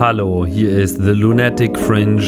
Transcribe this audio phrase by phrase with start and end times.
[0.00, 2.22] Hallo, hier ist The Lunatic Fringe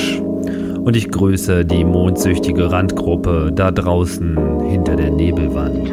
[0.82, 4.36] und ich grüße die mondsüchtige Randgruppe da draußen
[4.68, 5.88] hinter der Nebelwand.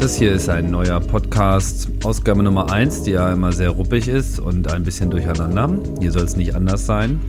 [0.00, 4.40] Das hier ist ein neuer Podcast, Ausgabe Nummer 1, die ja immer sehr ruppig ist
[4.40, 5.76] und ein bisschen durcheinander.
[6.00, 7.20] Hier soll es nicht anders sein.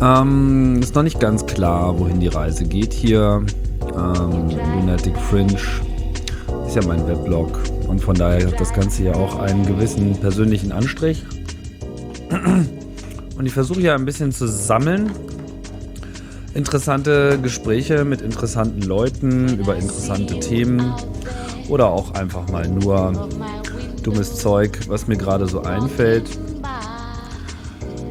[0.00, 3.44] Ähm, ist noch nicht ganz klar, wohin die Reise geht hier.
[3.94, 5.56] Ähm, Lunatic Fringe
[6.66, 10.70] ist ja mein Weblog und von daher hat das Ganze ja auch einen gewissen persönlichen
[10.70, 11.24] Anstrich.
[13.36, 15.10] Und ich versuche ja ein bisschen zu sammeln.
[16.54, 20.92] Interessante Gespräche mit interessanten Leuten über interessante Themen
[21.68, 23.28] oder auch einfach mal nur
[24.02, 26.28] dummes Zeug, was mir gerade so einfällt.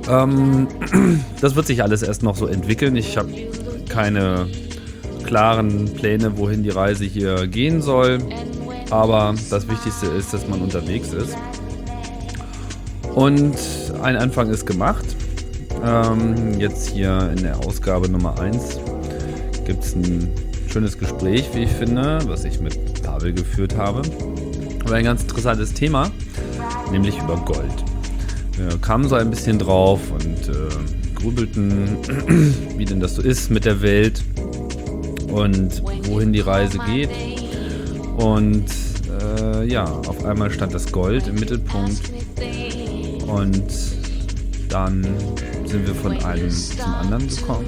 [0.09, 0.67] Ähm,
[1.41, 2.95] das wird sich alles erst noch so entwickeln.
[2.95, 3.29] Ich habe
[3.89, 4.47] keine
[5.23, 8.19] klaren Pläne, wohin die Reise hier gehen soll.
[8.89, 11.35] Aber das Wichtigste ist, dass man unterwegs ist.
[13.13, 13.57] Und
[14.01, 15.05] ein Anfang ist gemacht.
[15.83, 18.79] Ähm, jetzt hier in der Ausgabe Nummer 1
[19.65, 20.29] gibt es ein
[20.67, 24.01] schönes Gespräch, wie ich finde, was ich mit Pavel geführt habe.
[24.85, 26.09] Aber ein ganz interessantes Thema,
[26.91, 27.96] nämlich über Gold.
[28.57, 31.97] Wir kamen so ein bisschen drauf und äh, grübelten,
[32.77, 34.23] wie denn das so ist mit der Welt
[35.27, 37.09] und wohin die Reise geht.
[38.17, 38.65] Und
[39.21, 42.01] äh, ja, auf einmal stand das Gold im Mittelpunkt
[43.27, 43.63] und
[44.69, 45.05] dann
[45.65, 47.67] sind wir von einem zum anderen gekommen.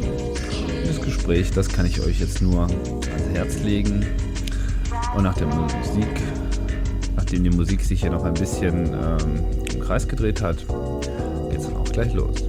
[0.88, 4.06] Das Gespräch, das kann ich euch jetzt nur ans Herz legen.
[5.16, 6.08] Und nach der Musik,
[7.30, 10.58] nachdem die Musik sich hier noch ein bisschen ähm, im Kreis gedreht hat,
[11.52, 12.49] geht es dann auch gleich los.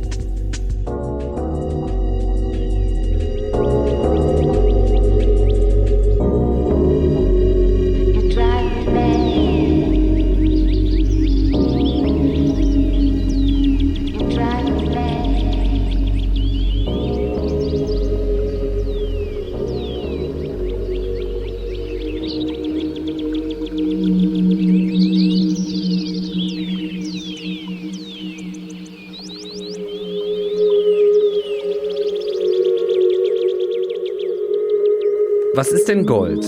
[35.90, 36.46] Denn Gold?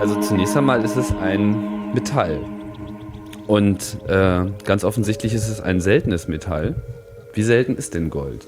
[0.00, 2.40] Also zunächst einmal ist es ein Metall.
[3.46, 6.74] Und äh, ganz offensichtlich ist es ein seltenes Metall.
[7.32, 8.46] Wie selten ist denn Gold?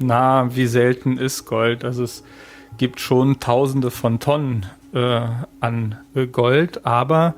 [0.00, 1.84] Na, wie selten ist Gold?
[1.84, 2.24] Also es
[2.78, 5.20] gibt schon Tausende von Tonnen äh,
[5.60, 7.34] an äh, Gold, aber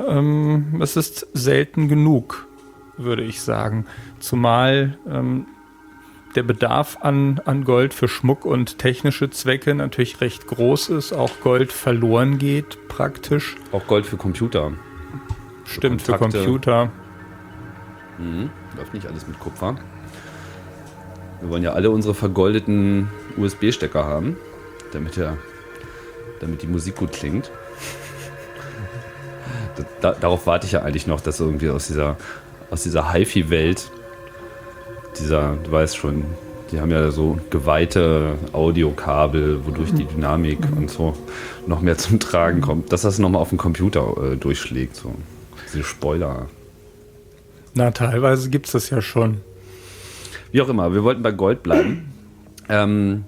[0.00, 2.48] ähm, es ist selten genug,
[2.96, 3.86] würde ich sagen.
[4.18, 5.46] Zumal ähm,
[6.36, 11.30] der Bedarf an, an Gold für Schmuck und technische Zwecke natürlich recht groß ist, auch
[11.42, 13.56] Gold verloren geht praktisch.
[13.72, 14.72] Auch Gold für Computer.
[15.64, 16.90] Stimmt, für, für Computer.
[18.18, 18.50] Mhm.
[18.76, 19.76] Läuft nicht alles mit Kupfer.
[21.40, 24.36] Wir wollen ja alle unsere vergoldeten USB-Stecker haben,
[24.92, 25.36] damit, ja,
[26.40, 27.50] damit die Musik gut klingt.
[30.00, 32.16] Da, darauf warte ich ja eigentlich noch, dass irgendwie aus dieser,
[32.70, 33.90] aus dieser HiFi-Welt
[35.18, 36.24] dieser, du weißt schon,
[36.70, 40.78] die haben ja so geweihte Audiokabel, wodurch die Dynamik mhm.
[40.78, 41.14] und so
[41.66, 44.96] noch mehr zum Tragen kommt, dass das nochmal auf dem Computer äh, durchschlägt.
[44.96, 45.14] So.
[45.72, 46.48] Diese Spoiler.
[47.74, 49.38] Na, teilweise gibt es das ja schon.
[50.52, 52.12] Wie auch immer, wir wollten bei Gold bleiben.
[52.68, 53.24] ähm,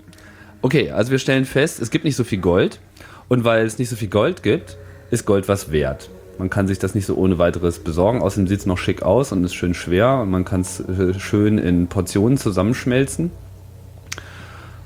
[0.62, 2.80] okay, also wir stellen fest, es gibt nicht so viel Gold.
[3.28, 4.76] Und weil es nicht so viel Gold gibt,
[5.10, 6.08] ist Gold was wert.
[6.38, 8.20] Man kann sich das nicht so ohne weiteres besorgen.
[8.20, 10.20] Außerdem sieht es noch schick aus und ist schön schwer.
[10.20, 13.30] Und man kann es äh, schön in Portionen zusammenschmelzen.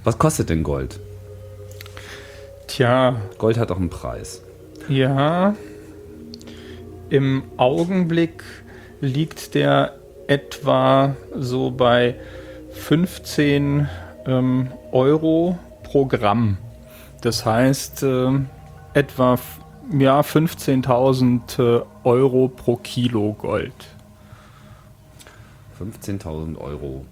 [0.04, 1.00] Was kostet denn Gold?
[2.66, 3.16] Tja.
[3.38, 4.42] Gold hat auch einen Preis.
[4.88, 5.54] Ja.
[7.10, 8.44] Im Augenblick
[9.00, 9.96] liegt der
[10.28, 12.14] etwa so bei
[12.72, 13.88] 15
[14.26, 16.56] ähm, Euro pro Gramm.
[17.20, 18.30] Das heißt, äh,
[18.94, 19.38] etwa
[19.98, 23.72] ja, 15.000 äh, Euro pro Kilo Gold.
[25.80, 27.04] 15.000 Euro.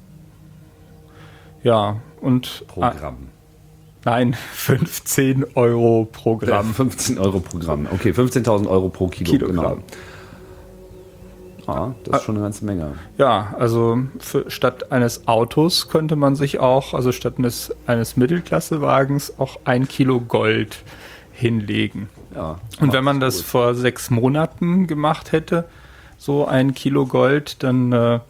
[1.62, 2.64] Ja, und.
[2.68, 3.28] Pro ah, Gramm.
[4.04, 6.74] Nein, 15 Euro pro Gramm.
[6.74, 7.88] 15 Euro pro Gramm.
[7.90, 9.78] Okay, 15.000 Euro pro Kilo, Kilogramm.
[9.78, 9.84] Genau.
[11.68, 12.94] Ah, das ist schon eine ganze Menge.
[13.18, 19.38] Ja, also für, statt eines Autos könnte man sich auch, also statt eines, eines Mittelklassewagens,
[19.38, 20.78] auch ein Kilo Gold
[21.30, 22.08] hinlegen.
[22.38, 23.46] Ja, und wenn man das gut.
[23.46, 25.64] vor sechs Monaten gemacht hätte,
[26.18, 28.20] so ein Kilo Gold, dann äh,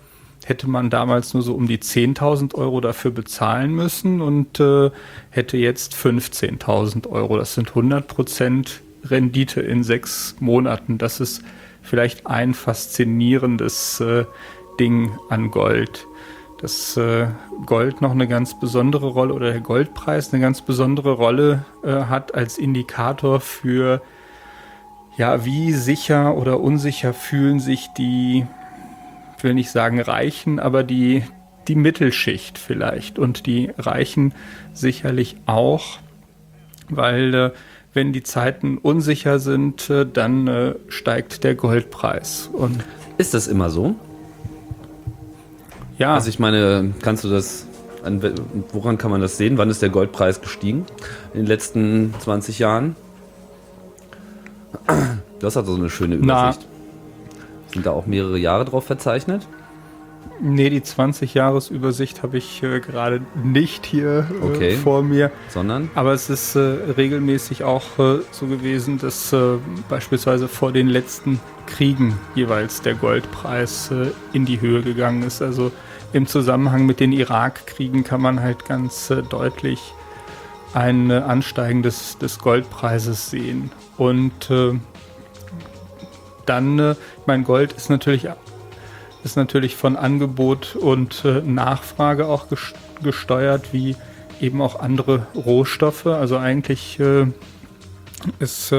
[0.47, 4.91] hätte man damals nur so um die 10.000 Euro dafür bezahlen müssen und äh,
[5.29, 7.37] hätte jetzt 15.000 Euro.
[7.37, 10.97] Das sind 100 Prozent Rendite in sechs Monaten.
[10.97, 11.43] Das ist
[11.83, 14.25] vielleicht ein faszinierendes äh,
[14.81, 16.07] Ding an Gold.
[16.61, 17.29] Dass äh,
[17.67, 22.35] Gold noch eine ganz besondere Rolle oder der Goldpreis eine ganz besondere Rolle äh, hat
[22.35, 24.03] als Indikator für
[25.17, 28.45] ja, wie sicher oder unsicher fühlen sich die,
[29.37, 31.25] ich will nicht sagen Reichen, aber die,
[31.69, 34.35] die Mittelschicht vielleicht und die Reichen
[34.73, 35.99] sicherlich auch,
[36.89, 37.51] weil äh,
[37.95, 42.49] wenn die Zeiten unsicher sind, dann steigt der Goldpreis.
[42.53, 42.85] Und
[43.17, 43.97] Ist das immer so?
[45.99, 47.67] Ja, Also ich meine, kannst du das,
[48.73, 49.59] woran kann man das sehen?
[49.59, 50.87] Wann ist der Goldpreis gestiegen
[51.35, 52.97] in den letzten 20 Jahren?
[55.41, 56.51] Das hat so eine schöne Na.
[56.51, 56.67] Übersicht.
[57.73, 59.47] Sind da auch mehrere Jahre drauf verzeichnet?
[60.41, 64.77] nee, die 20-Jahres-Übersicht habe ich äh, gerade nicht hier äh, Okay.
[64.77, 65.33] vor mir.
[65.49, 65.91] Sondern?
[65.97, 66.61] Aber es ist äh,
[66.97, 69.57] regelmäßig auch äh, so gewesen, dass äh,
[69.89, 75.43] beispielsweise vor den letzten Kriegen jeweils der Goldpreis äh, in die Höhe gegangen ist.
[75.43, 75.73] Also
[76.13, 79.81] im Zusammenhang mit den Irakkriegen kann man halt ganz äh, deutlich
[80.75, 83.71] ein äh, Ansteigen des, des Goldpreises sehen.
[83.97, 84.73] Und äh,
[86.47, 88.27] dann, ich meine, Gold ist natürlich,
[89.23, 92.73] ist natürlich von Angebot und Nachfrage auch ges-
[93.03, 93.97] gesteuert, wie
[94.41, 96.07] eben auch andere Rohstoffe.
[96.07, 96.99] Also eigentlich
[98.39, 98.75] ist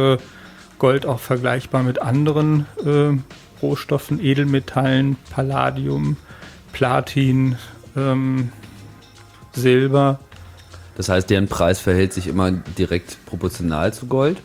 [0.79, 2.65] Gold auch vergleichbar mit anderen
[3.61, 6.17] Rohstoffen, Edelmetallen, Palladium,
[6.79, 7.57] Platin,
[7.97, 8.53] ähm,
[9.51, 10.19] Silber.
[10.95, 14.37] Das heißt, deren Preis verhält sich immer direkt proportional zu Gold?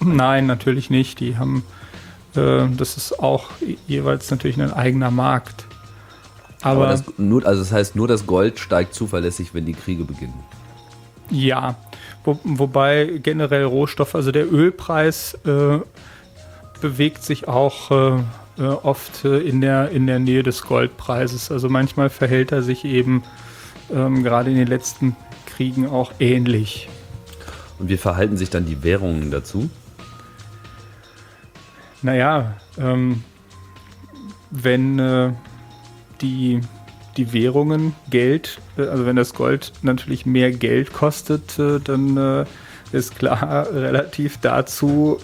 [0.00, 1.18] Nein, natürlich nicht.
[1.18, 1.64] Die haben,
[2.36, 3.48] äh, das ist auch
[3.86, 5.64] jeweils natürlich ein eigener Markt.
[6.60, 10.04] Aber, Aber, das, nur, also das heißt, nur das Gold steigt zuverlässig, wenn die Kriege
[10.04, 10.44] beginnen.
[11.30, 11.74] ja,
[12.22, 15.78] wo, wobei generell Rohstoffe, also der Ölpreis äh,
[16.82, 18.22] bewegt sich auch äh,
[18.58, 21.50] äh, oft äh, in, der, in der Nähe des Goldpreises.
[21.50, 23.22] Also manchmal verhält er sich eben
[23.92, 25.16] ähm, gerade in den letzten
[25.46, 26.88] Kriegen auch ähnlich.
[27.78, 29.70] Und wie verhalten sich dann die Währungen dazu?
[32.02, 33.24] Naja, ähm,
[34.50, 35.32] wenn äh,
[36.20, 36.60] die,
[37.16, 42.44] die Währungen Geld, äh, also wenn das Gold natürlich mehr Geld kostet, äh, dann äh,
[42.92, 45.20] ist klar, relativ dazu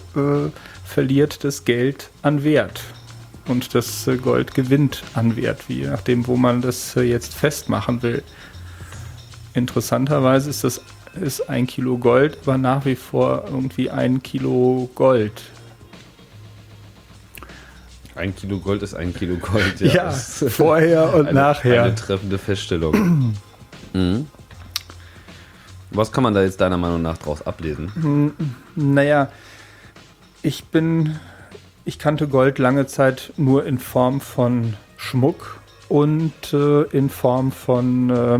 [0.85, 2.81] verliert das Geld an Wert.
[3.47, 8.01] Und das äh, Gold gewinnt an Wert, je nachdem, wo man das äh, jetzt festmachen
[8.01, 8.23] will.
[9.53, 10.81] Interessanterweise ist das
[11.21, 15.41] ist ein Kilo Gold, aber nach wie vor irgendwie ein Kilo Gold.
[18.15, 19.79] Ein Kilo Gold ist ein Kilo Gold.
[19.79, 21.83] Ja, ist vorher und eine, nachher.
[21.83, 23.35] Eine treffende Feststellung.
[23.93, 24.27] mhm.
[25.91, 28.33] Was kann man da jetzt deiner Meinung nach draus ablesen?
[28.75, 29.29] Naja,
[30.41, 31.17] ich bin,
[31.87, 38.09] ich kannte Gold lange Zeit nur in Form von Schmuck und äh, in Form von,
[38.09, 38.39] äh,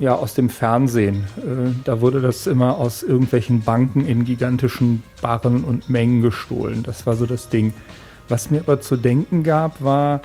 [0.00, 1.28] ja, aus dem Fernsehen.
[1.36, 6.82] Äh, da wurde das immer aus irgendwelchen Banken in gigantischen Barren und Mengen gestohlen.
[6.82, 7.72] Das war so das Ding.
[8.28, 10.22] Was mir aber zu denken gab, war,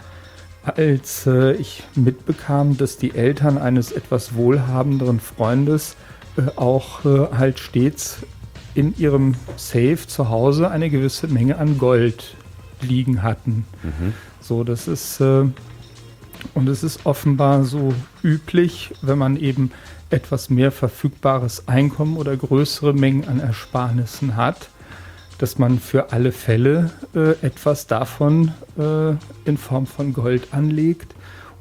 [0.64, 5.96] als äh, ich mitbekam, dass die Eltern eines etwas wohlhabenderen Freundes
[6.38, 8.18] äh, auch äh, halt stets
[8.74, 12.36] in ihrem Safe zu Hause eine gewisse Menge an Gold
[12.84, 13.66] liegen hatten.
[14.40, 15.46] So, das ist äh,
[16.54, 19.72] und es ist offenbar so üblich, wenn man eben
[20.10, 24.70] etwas mehr verfügbares Einkommen oder größere Mengen an Ersparnissen hat,
[25.38, 29.12] dass man für alle Fälle äh, etwas davon äh,
[29.46, 31.16] in Form von Gold anlegt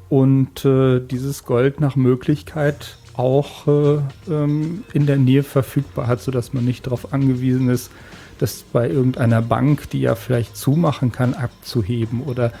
[0.09, 3.99] und äh, dieses Gold nach Möglichkeit auch äh,
[4.29, 7.91] ähm, in der Nähe verfügbar hat, sodass man nicht darauf angewiesen ist,
[8.41, 12.51] das bei irgendeiner Bank, die ja vielleicht zumachen kann, abzuheben oder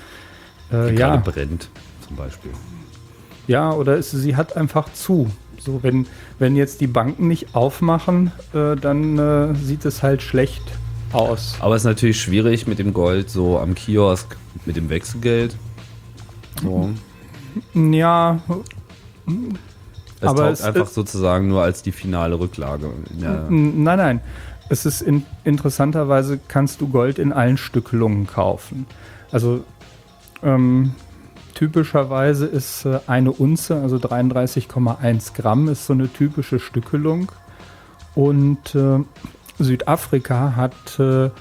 [0.71, 1.69] äh, Die ja, brennt,
[2.07, 2.51] zum Beispiel.
[3.47, 5.29] ja, oder es, sie hat einfach zu.
[5.59, 6.07] So, wenn,
[6.39, 10.63] wenn jetzt die Banken nicht aufmachen, äh, dann äh, sieht es halt schlecht
[11.13, 11.55] aus.
[11.59, 15.55] Aber es ist natürlich schwierig mit dem Gold so am Kiosk, mit dem Wechselgeld.
[16.63, 16.89] So.
[17.75, 18.39] Ja,
[20.19, 22.89] Es Aber taugt es einfach ist- sozusagen nur als die finale Rücklage.
[23.17, 24.21] nein, nein.
[24.71, 28.85] Es ist in, interessanterweise kannst du Gold in allen Stückelungen kaufen.
[29.29, 29.65] Also
[30.43, 30.95] ähm,
[31.55, 37.33] typischerweise ist äh, eine Unze, also 33,1 Gramm, ist so eine typische Stückelung.
[38.15, 38.99] Und äh,
[39.59, 41.31] Südafrika hat äh,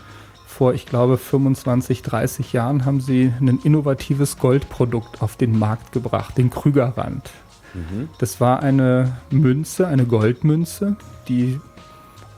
[0.44, 6.36] vor, ich glaube, 25, 30 Jahren haben sie ein innovatives Goldprodukt auf den Markt gebracht,
[6.36, 7.30] den Krügerrand.
[7.74, 8.08] Mhm.
[8.18, 10.96] Das war eine Münze, eine Goldmünze,
[11.28, 11.60] die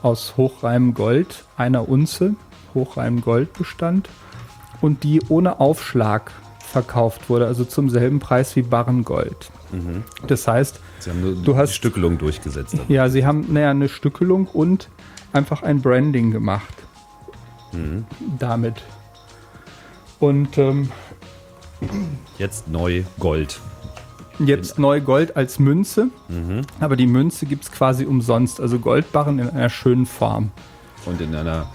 [0.03, 2.35] aus hochreinem Gold, einer Unze,
[2.75, 4.09] hochreinem Gold bestand
[4.81, 9.49] und die ohne Aufschlag verkauft wurde, also zum selben Preis wie Barrengold.
[9.71, 10.03] Mhm.
[10.27, 12.75] Das heißt, sie haben eine du hast Stückelung durchgesetzt.
[12.87, 14.89] Ja, sie haben naja, eine Stückelung und
[15.31, 16.73] einfach ein Branding gemacht.
[17.71, 18.05] Mhm.
[18.39, 18.81] Damit.
[20.19, 20.91] Und ähm,
[22.37, 23.59] jetzt neu Gold.
[24.39, 26.61] Jetzt neu Gold als Münze, mhm.
[26.79, 28.59] aber die Münze gibt es quasi umsonst.
[28.59, 30.51] Also Goldbarren in einer schönen Form.
[31.05, 31.67] Und in einer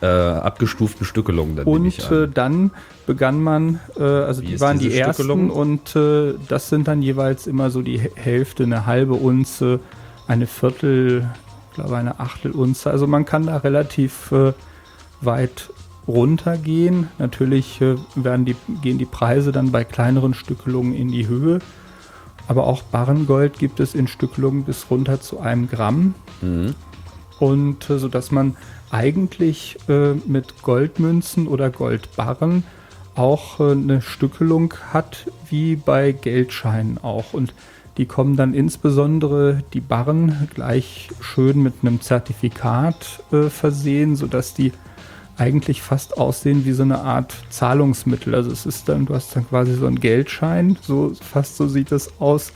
[0.00, 1.56] äh, abgestuften Stückelung.
[1.56, 2.70] Dann und äh, dann
[3.06, 7.46] begann man, äh, also Wie die waren die ersten und äh, das sind dann jeweils
[7.46, 9.80] immer so die Hälfte, eine halbe Unze,
[10.26, 11.28] eine Viertel,
[11.70, 12.90] ich glaube eine Achtel Unze.
[12.90, 14.52] Also man kann da relativ äh,
[15.20, 15.70] weit
[16.06, 17.08] runtergehen.
[17.18, 21.58] Natürlich äh, werden die, gehen die Preise dann bei kleineren Stückelungen in die Höhe.
[22.48, 26.14] Aber auch Barrengold gibt es in Stückelungen bis runter zu einem Gramm.
[26.40, 26.74] Mhm.
[27.38, 28.56] Und äh, so dass man
[28.90, 32.64] eigentlich äh, mit Goldmünzen oder Goldbarren
[33.14, 37.32] auch äh, eine Stückelung hat, wie bei Geldscheinen auch.
[37.32, 37.52] Und
[37.98, 44.72] die kommen dann insbesondere die Barren gleich schön mit einem Zertifikat äh, versehen, sodass die
[45.38, 48.34] eigentlich fast aussehen wie so eine Art Zahlungsmittel.
[48.34, 51.92] Also es ist dann, du hast dann quasi so einen Geldschein, so fast so sieht
[51.92, 52.52] es aus,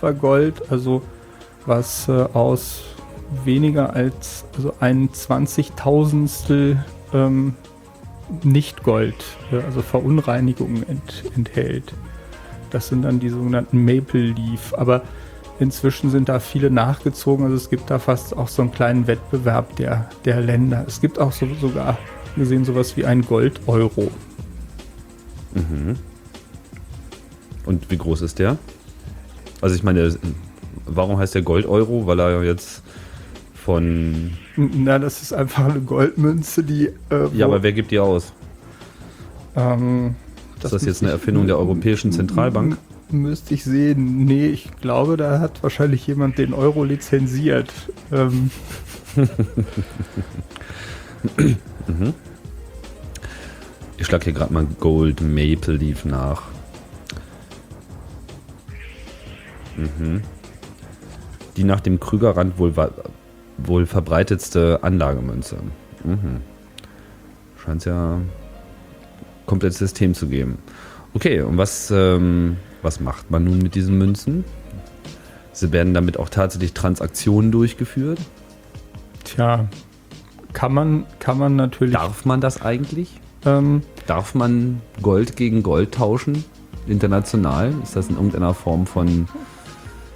[0.00, 1.02] war Gold, also
[1.66, 2.84] was äh, aus
[3.44, 7.54] weniger als also ein Zwanzigtausendstel ähm,
[8.44, 9.16] Nicht-Gold,
[9.50, 11.92] äh, also Verunreinigungen ent, enthält.
[12.74, 14.74] Das sind dann die sogenannten Maple Leaf.
[14.74, 15.02] Aber
[15.60, 17.44] inzwischen sind da viele nachgezogen.
[17.44, 20.84] Also es gibt da fast auch so einen kleinen Wettbewerb der, der Länder.
[20.88, 21.96] Es gibt auch so, sogar
[22.34, 24.10] gesehen sowas wie ein Gold-Euro.
[25.54, 25.96] Mhm.
[27.64, 28.58] Und wie groß ist der?
[29.60, 30.18] Also ich meine,
[30.84, 32.08] warum heißt der Gold-Euro?
[32.08, 32.82] Weil er jetzt
[33.54, 34.32] von.
[34.56, 36.86] Na, das ist einfach eine Goldmünze, die.
[37.08, 38.32] Äh, ja, aber wer gibt die aus?
[39.54, 40.16] Ähm,
[40.64, 42.76] das ist das jetzt eine Erfindung der Europäischen Zentralbank?
[43.10, 44.24] Müsste ich sehen.
[44.24, 47.72] Nee, ich glaube, da hat wahrscheinlich jemand den Euro lizenziert.
[48.12, 48.50] Ähm.
[51.86, 52.14] mhm.
[53.98, 56.42] Ich schlage hier gerade mal Gold Maple Leaf nach.
[59.76, 60.22] Mhm
[61.56, 62.74] die nach dem Krügerrand wohl,
[63.58, 65.56] wohl verbreitetste Anlagemünze.
[66.04, 66.40] Mhm.
[67.56, 68.20] Scheint es ja
[69.46, 70.58] komplettes System zu geben.
[71.14, 74.44] Okay, und was, ähm, was macht man nun mit diesen Münzen?
[75.52, 78.18] Sie werden damit auch tatsächlich Transaktionen durchgeführt?
[79.22, 79.68] Tja,
[80.52, 81.94] kann man, kann man natürlich.
[81.94, 83.20] Darf man das eigentlich?
[83.46, 86.44] Ähm, Darf man Gold gegen Gold tauschen?
[86.86, 87.72] International?
[87.82, 89.28] Ist das in irgendeiner Form von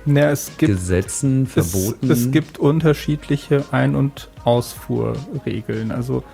[0.05, 2.11] na, gibt, Gesetzen verboten?
[2.11, 5.93] Es, es gibt unterschiedliche Ein- und Ausfuhrregeln.
[5.93, 6.25] Also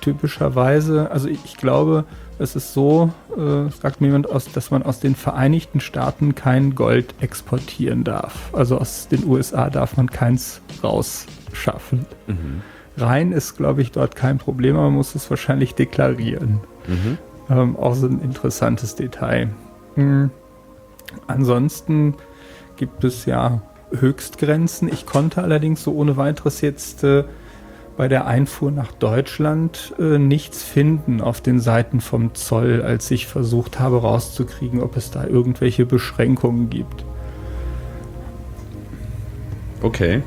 [0.00, 2.04] typischerweise, also ich glaube,
[2.38, 6.74] es ist so, äh, sagt mir jemand, aus, dass man aus den Vereinigten Staaten kein
[6.74, 8.50] Gold exportieren darf.
[8.52, 12.06] Also aus den USA darf man keins rausschaffen.
[12.26, 12.62] Mhm.
[12.98, 16.60] Rein ist, glaube ich, dort kein Problem, aber man muss es wahrscheinlich deklarieren.
[16.86, 17.18] Mhm.
[17.48, 19.50] Ähm, auch so ein interessantes Detail.
[19.96, 20.30] Mhm.
[21.26, 22.14] Ansonsten
[22.76, 23.62] gibt es ja
[23.92, 24.88] Höchstgrenzen.
[24.88, 27.24] Ich konnte allerdings so ohne weiteres jetzt äh,
[27.96, 33.26] bei der Einfuhr nach Deutschland äh, nichts finden auf den Seiten vom Zoll, als ich
[33.26, 37.04] versucht habe rauszukriegen, ob es da irgendwelche Beschränkungen gibt.
[39.82, 40.22] Okay.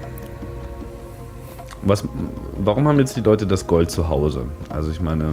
[1.83, 2.03] Was,
[2.57, 4.45] warum haben jetzt die Leute das Gold zu Hause?
[4.69, 5.25] Also ich meine,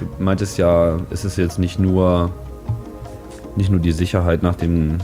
[0.00, 2.30] du meintest ja, es ist jetzt nicht nur
[3.56, 4.98] nicht nur die Sicherheit nach dem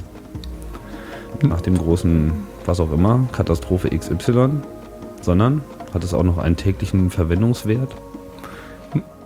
[1.42, 2.32] nach dem großen,
[2.66, 4.50] was auch immer, Katastrophe XY,
[5.20, 5.62] sondern
[5.94, 7.94] hat es auch noch einen täglichen Verwendungswert?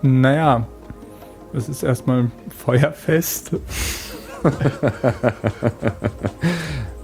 [0.02, 0.66] N naja,
[1.52, 3.52] es ist erstmal feuerfest.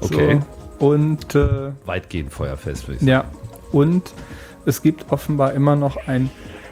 [0.01, 0.41] okay.
[0.79, 3.11] So, und äh, weitgehend feuerfest, würde ich sagen.
[3.11, 3.25] Ja,
[3.73, 4.13] und
[4.67, 6.31] es gibt offenbar immer noch ein,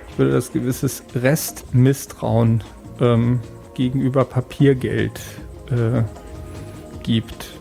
[0.08, 2.62] ich würde das gewisses Restmisstrauen
[3.00, 3.40] ähm,
[3.74, 5.20] gegenüber Papiergeld
[5.70, 6.02] äh,
[7.02, 7.59] gibt.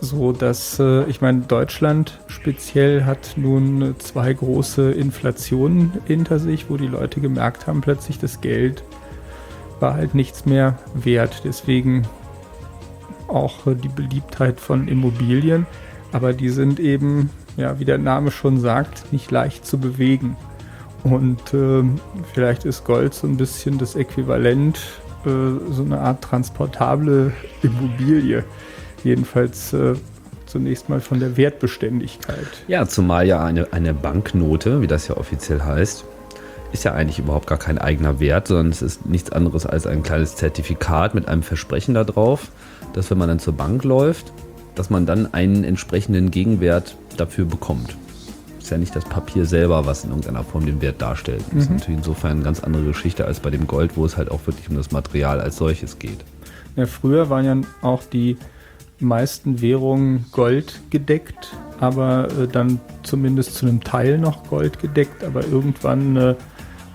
[0.00, 6.76] So dass, äh, ich meine, Deutschland speziell hat nun zwei große Inflationen hinter sich, wo
[6.76, 8.84] die Leute gemerkt haben, plötzlich das Geld
[9.80, 11.42] war halt nichts mehr wert.
[11.44, 12.06] Deswegen
[13.26, 15.66] auch äh, die Beliebtheit von Immobilien.
[16.12, 20.36] Aber die sind eben ja, wie der Name schon sagt, nicht leicht zu bewegen.
[21.02, 21.82] Und äh,
[22.32, 24.78] vielleicht ist Gold so ein bisschen das Äquivalent,
[25.26, 28.44] äh, so eine Art transportable Immobilie.
[29.04, 29.94] Jedenfalls äh,
[30.46, 32.64] zunächst mal von der Wertbeständigkeit.
[32.66, 36.04] Ja, zumal ja eine, eine Banknote, wie das ja offiziell heißt,
[36.72, 40.02] ist ja eigentlich überhaupt gar kein eigener Wert, sondern es ist nichts anderes als ein
[40.02, 42.50] kleines Zertifikat mit einem Versprechen darauf,
[42.92, 44.32] dass wenn man dann zur Bank läuft,
[44.74, 47.96] dass man dann einen entsprechenden Gegenwert dafür bekommt.
[48.58, 51.40] Ist ja nicht das Papier selber, was in irgendeiner Form den Wert darstellt.
[51.46, 51.60] Das mhm.
[51.60, 54.46] ist natürlich insofern eine ganz andere Geschichte als bei dem Gold, wo es halt auch
[54.46, 56.24] wirklich um das Material als solches geht.
[56.76, 58.36] Ja, früher waren ja auch die
[59.00, 65.46] meisten Währungen Gold gedeckt, aber äh, dann zumindest zu einem Teil noch Gold gedeckt, aber
[65.46, 66.34] irgendwann äh,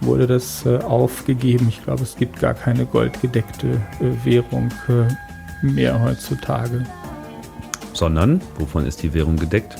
[0.01, 1.67] wurde das äh, aufgegeben.
[1.69, 6.85] Ich glaube, es gibt gar keine goldgedeckte äh, Währung äh, mehr heutzutage.
[7.93, 9.77] Sondern, wovon ist die Währung gedeckt?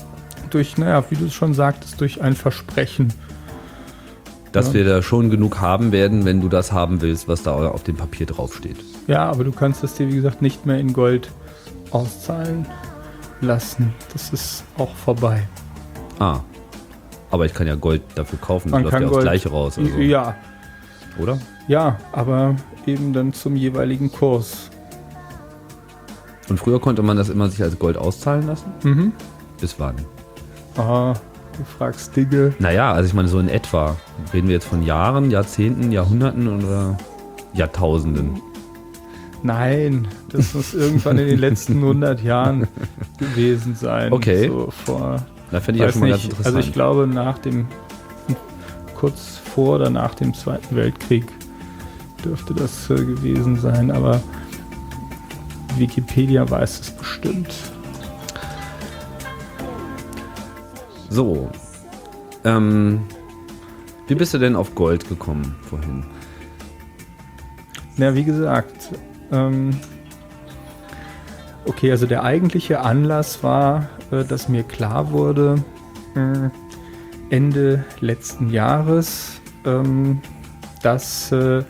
[0.54, 3.12] durch, naja, wie du es schon sagtest, durch ein Versprechen.
[4.52, 4.74] Dass ja.
[4.74, 7.96] wir da schon genug haben werden, wenn du das haben willst, was da auf dem
[7.96, 8.76] Papier draufsteht.
[9.08, 11.30] Ja, aber du kannst es dir, wie gesagt, nicht mehr in Gold
[11.94, 12.66] auszahlen
[13.40, 13.94] lassen.
[14.12, 15.46] Das ist auch vorbei.
[16.18, 16.40] Ah.
[17.30, 19.78] Aber ich kann ja Gold dafür kaufen, Man läuft kann ja Gold, aufs Gleiche raus.
[19.78, 19.98] Also.
[19.98, 20.34] Ja.
[21.18, 21.38] Oder?
[21.68, 24.70] Ja, aber eben dann zum jeweiligen Kurs.
[26.48, 28.72] Und früher konnte man das immer sich als Gold auszahlen lassen?
[28.82, 29.12] Mhm.
[29.60, 29.94] Bis wann?
[30.76, 31.14] Aha,
[31.56, 32.54] du fragst Dinge.
[32.58, 33.96] Naja, also ich meine so in etwa.
[34.32, 36.98] Reden wir jetzt von Jahren, Jahrzehnten, Jahrhunderten oder
[37.54, 38.42] Jahrtausenden?
[39.44, 42.66] Nein, das muss irgendwann in den letzten 100 Jahren
[43.18, 44.10] gewesen sein.
[44.10, 44.48] Okay.
[44.48, 46.46] So vor, da finde ich ja schon mal ganz interessant.
[46.46, 47.66] Also ich glaube nach dem,
[48.96, 51.26] kurz vor oder nach dem Zweiten Weltkrieg
[52.24, 54.22] dürfte das äh, gewesen sein, aber
[55.76, 57.52] Wikipedia weiß es bestimmt.
[61.10, 61.50] So.
[62.44, 63.02] Ähm,
[64.06, 66.02] wie bist du denn auf Gold gekommen vorhin?
[67.98, 68.90] Na, wie gesagt,
[69.32, 69.70] ähm,
[71.66, 75.56] okay, also der eigentliche Anlass war, äh, dass mir klar wurde,
[76.14, 76.50] äh,
[77.34, 80.20] Ende letzten Jahres, ähm,
[80.82, 81.62] dass äh,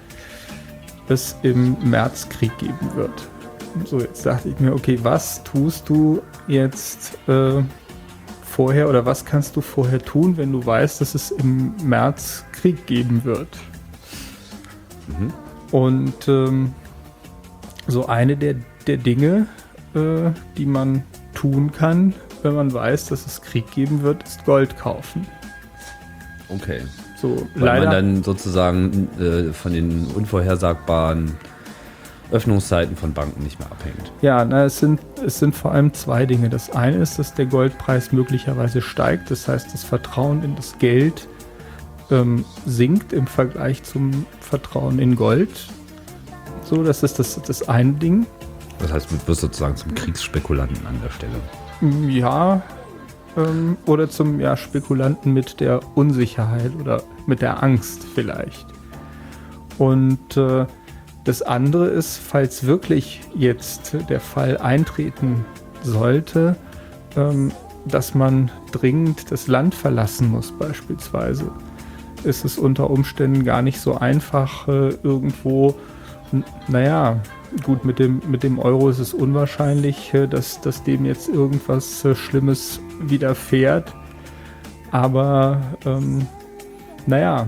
[1.08, 3.28] es im März Krieg geben wird.
[3.84, 7.62] So, jetzt dachte ich mir, okay, was tust du jetzt äh,
[8.42, 12.86] vorher oder was kannst du vorher tun, wenn du weißt, dass es im März Krieg
[12.86, 13.48] geben wird?
[15.08, 15.32] Mhm.
[15.72, 16.72] Und ähm,
[17.86, 19.46] so eine der, der Dinge,
[19.94, 21.02] äh, die man
[21.34, 25.26] tun kann, wenn man weiß, dass es Krieg geben wird, ist Gold kaufen.
[26.48, 26.82] Okay.
[27.16, 31.32] So, Weil leider, man dann sozusagen äh, von den unvorhersagbaren
[32.32, 34.12] Öffnungszeiten von Banken nicht mehr abhängt.
[34.20, 36.48] Ja, na, es, sind, es sind vor allem zwei Dinge.
[36.48, 39.30] Das eine ist, dass der Goldpreis möglicherweise steigt.
[39.30, 41.28] Das heißt, das Vertrauen in das Geld
[42.10, 45.50] ähm, sinkt im Vergleich zum Vertrauen in Gold.
[46.64, 48.26] So, das ist das, das eine Ding.
[48.78, 51.34] Das heißt, du wirst sozusagen zum Kriegsspekulanten an der Stelle.
[52.08, 52.62] Ja,
[53.36, 58.66] ähm, oder zum ja, Spekulanten mit der Unsicherheit oder mit der Angst vielleicht.
[59.78, 60.66] Und äh,
[61.24, 65.44] das andere ist, falls wirklich jetzt der Fall eintreten
[65.82, 66.56] sollte,
[67.16, 67.52] ähm,
[67.86, 71.50] dass man dringend das Land verlassen muss beispielsweise,
[72.24, 75.74] ist es unter Umständen gar nicht so einfach äh, irgendwo,
[76.68, 77.20] naja,
[77.62, 82.04] gut, mit dem, mit dem Euro ist es unwahrscheinlich, äh, dass, dass dem jetzt irgendwas
[82.04, 83.94] äh, Schlimmes widerfährt.
[84.90, 86.26] Aber ähm,
[87.06, 87.46] naja,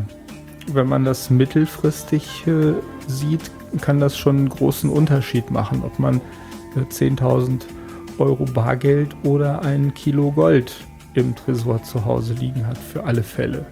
[0.73, 2.75] wenn man das mittelfristig äh,
[3.07, 6.21] sieht, kann das schon einen großen Unterschied machen, ob man
[6.77, 7.65] 10.000 äh,
[8.19, 10.75] Euro Bargeld oder ein Kilo Gold
[11.15, 13.67] im Tresor zu Hause liegen hat, für alle Fälle.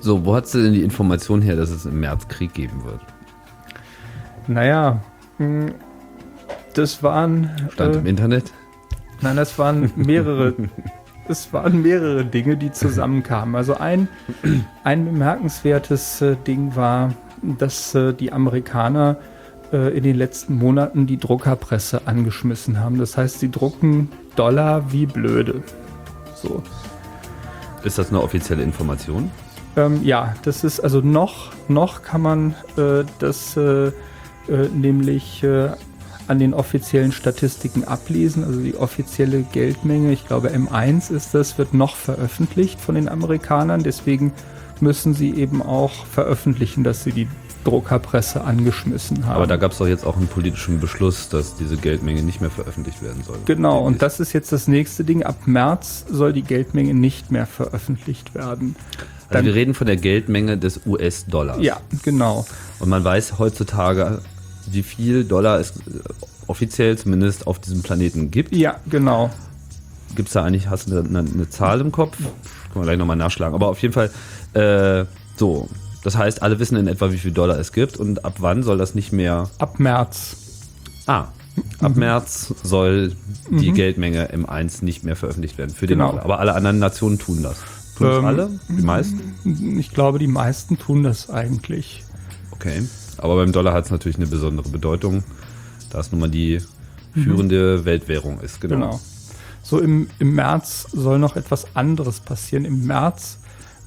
[0.00, 3.00] So, wo hast du denn die Information her, dass es im März Krieg geben wird?
[4.46, 5.00] Naja,
[5.38, 5.74] hm,
[6.74, 7.50] das waren.
[7.72, 8.52] Stand äh, im Internet?
[9.20, 10.54] Nein, das waren mehrere.
[11.28, 13.54] es waren mehrere Dinge, die zusammenkamen.
[13.54, 14.08] Also ein,
[14.84, 19.16] ein bemerkenswertes äh, Ding war, dass äh, die Amerikaner
[19.72, 22.98] äh, in den letzten Monaten die Druckerpresse angeschmissen haben.
[22.98, 25.62] Das heißt, sie drucken Dollar wie blöde.
[26.34, 26.62] So.
[27.82, 29.30] Ist das eine offizielle Information?
[29.76, 33.92] Ähm, ja, das ist also noch, noch kann man äh, das äh,
[34.48, 35.70] äh, nämlich äh,
[36.26, 38.44] an den offiziellen Statistiken ablesen.
[38.44, 43.82] Also die offizielle Geldmenge, ich glaube M1 ist das, wird noch veröffentlicht von den Amerikanern.
[43.82, 44.32] Deswegen
[44.80, 47.28] müssen sie eben auch veröffentlichen, dass sie die
[47.64, 49.36] Druckerpresse angeschmissen haben.
[49.36, 52.50] Aber da gab es doch jetzt auch einen politischen Beschluss, dass diese Geldmenge nicht mehr
[52.50, 53.38] veröffentlicht werden soll.
[53.46, 55.22] Genau, und das ist jetzt das nächste Ding.
[55.22, 58.76] Ab März soll die Geldmenge nicht mehr veröffentlicht werden.
[58.98, 61.58] Also Dann, wir reden von der Geldmenge des US-Dollars.
[61.60, 62.46] Ja, genau.
[62.78, 64.20] Und man weiß heutzutage,
[64.72, 66.00] wie viel Dollar es äh,
[66.46, 68.54] offiziell zumindest auf diesem Planeten gibt.
[68.54, 69.30] Ja, genau.
[70.14, 72.16] Gibt es da eigentlich, hast du eine, eine, Zahl im Kopf?
[72.16, 72.30] Können
[72.74, 73.54] wir gleich nochmal nachschlagen.
[73.54, 74.10] Aber auf jeden Fall,
[74.52, 75.68] äh, so,
[76.02, 78.78] das heißt, alle wissen in etwa, wie viel Dollar es gibt und ab wann soll
[78.78, 79.50] das nicht mehr.
[79.58, 80.36] Ab März.
[81.06, 81.28] Ah,
[81.80, 81.98] ab mhm.
[81.98, 83.12] März soll
[83.50, 83.74] die mhm.
[83.74, 86.10] Geldmenge M1 nicht mehr veröffentlicht werden für den genau.
[86.10, 86.24] Dollar.
[86.24, 87.56] Aber alle anderen Nationen tun das.
[87.96, 88.50] Tun ähm, das alle?
[88.68, 89.78] Die meisten?
[89.78, 92.04] Ich glaube, die meisten tun das eigentlich.
[92.50, 92.82] Okay.
[93.18, 95.22] Aber beim Dollar hat es natürlich eine besondere Bedeutung,
[95.90, 96.60] da es nun mal die
[97.12, 97.84] führende mhm.
[97.84, 98.60] Weltwährung ist.
[98.60, 98.74] Genau.
[98.74, 99.00] genau.
[99.62, 102.64] So im, im März soll noch etwas anderes passieren.
[102.64, 103.38] Im März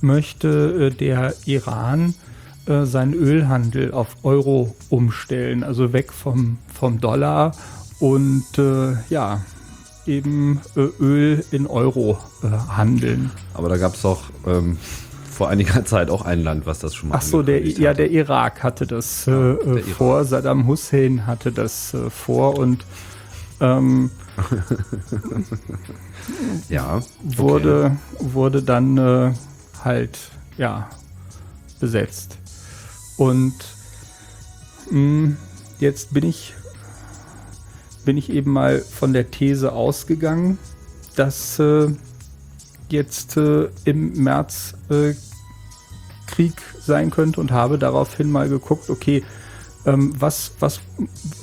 [0.02, 2.16] möchte äh, der Iran
[2.66, 7.54] äh, seinen Ölhandel auf Euro umstellen, also weg vom, vom Dollar
[8.00, 9.42] und äh, ja,
[10.06, 13.32] eben äh, Öl in Euro äh, handeln.
[13.54, 14.78] Aber da gab es doch ähm,
[15.38, 18.10] vor einiger Zeit auch ein Land, was das schon mal Ach so, der, ja, der
[18.10, 20.28] Irak hatte das ja, äh, vor, Irak.
[20.28, 22.84] Saddam Hussein hatte das vor und
[23.60, 24.10] ähm,
[26.70, 27.06] ja, okay.
[27.24, 29.36] wurde, wurde dann
[29.84, 30.20] halt,
[30.58, 30.90] ja,
[31.80, 32.38] besetzt.
[33.18, 33.54] Und
[34.90, 35.38] mh, hm,
[35.80, 36.56] jetzt bin ich,
[38.06, 40.58] bin ich eben mal von der These ausgegangen,
[41.16, 41.90] dass äh,
[42.90, 45.14] jetzt äh, im März äh,
[46.26, 49.24] Krieg sein könnte und habe daraufhin mal geguckt, okay,
[49.86, 50.82] ähm, was, was,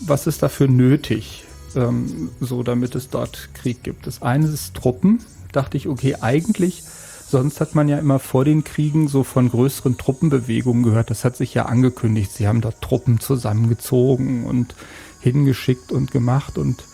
[0.07, 4.07] was ist dafür nötig, ähm, so damit es dort Krieg gibt.
[4.07, 5.21] Das eine ist Truppen.
[5.53, 6.83] Dachte ich, okay, eigentlich
[7.27, 11.11] Sonst hat man ja immer vor den Kriegen so von größeren Truppenbewegungen gehört.
[11.11, 12.31] Das hat sich ja angekündigt.
[12.33, 14.77] Sie haben dort Truppen zusammengezogen und
[15.21, 16.85] hingeschickt und gemacht und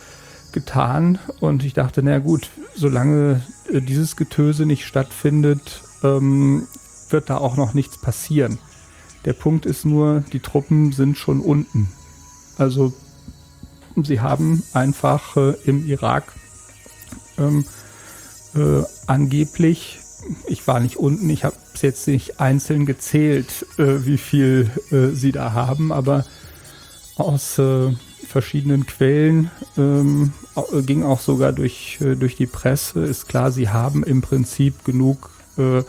[0.52, 1.18] getan.
[1.40, 6.66] Und ich dachte, na gut, solange äh, dieses Getöse nicht stattfindet, ähm,
[7.10, 8.58] wird da auch noch nichts passieren.
[9.24, 11.88] Der Punkt ist nur, die Truppen sind schon unten.
[12.56, 12.92] Also
[13.96, 16.32] sie haben einfach äh, im Irak
[17.38, 17.64] ähm,
[18.54, 20.00] äh, angeblich
[20.46, 25.14] ich war nicht unten, ich habe es jetzt nicht einzeln gezählt, äh, wie viel äh,
[25.14, 26.24] sie da haben, aber
[27.16, 27.92] aus äh,
[28.30, 30.32] verschiedenen Quellen ähm,
[30.86, 35.30] ging auch sogar durch, äh, durch die Presse, ist klar, sie haben im Prinzip genug
[35.58, 35.82] äh,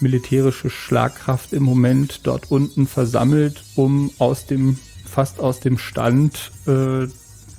[0.00, 7.06] militärische Schlagkraft im Moment dort unten versammelt, um aus dem fast aus dem Stand äh,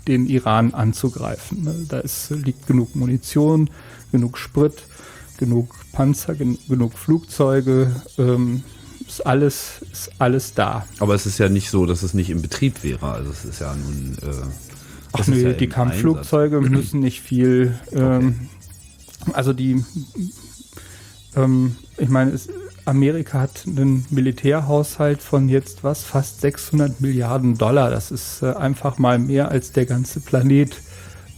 [0.07, 1.63] den Iran anzugreifen.
[1.63, 1.85] Ne?
[1.87, 3.69] Da ist, liegt genug Munition,
[4.11, 4.83] genug Sprit
[5.37, 8.63] genug Panzer, gen genug Flugzeuge, ähm,
[9.13, 10.85] ist alles, ist alles da.
[10.99, 13.11] Aber es ist ja nicht so, dass es nicht in Betrieb wäre.
[13.11, 14.17] Also es ist ja nun.
[14.21, 14.33] Äh,
[15.13, 16.71] Ach nö, ja die Kampfflugzeuge Einsatz.
[16.71, 17.77] müssen nicht viel.
[17.91, 18.49] Ähm,
[19.21, 19.31] okay.
[19.33, 19.83] Also die,
[21.35, 22.49] ähm, ich meine, es,
[22.85, 27.91] Amerika hat einen Militärhaushalt von jetzt was, fast 600 Milliarden Dollar.
[27.91, 30.75] Das ist äh, einfach mal mehr als der ganze Planet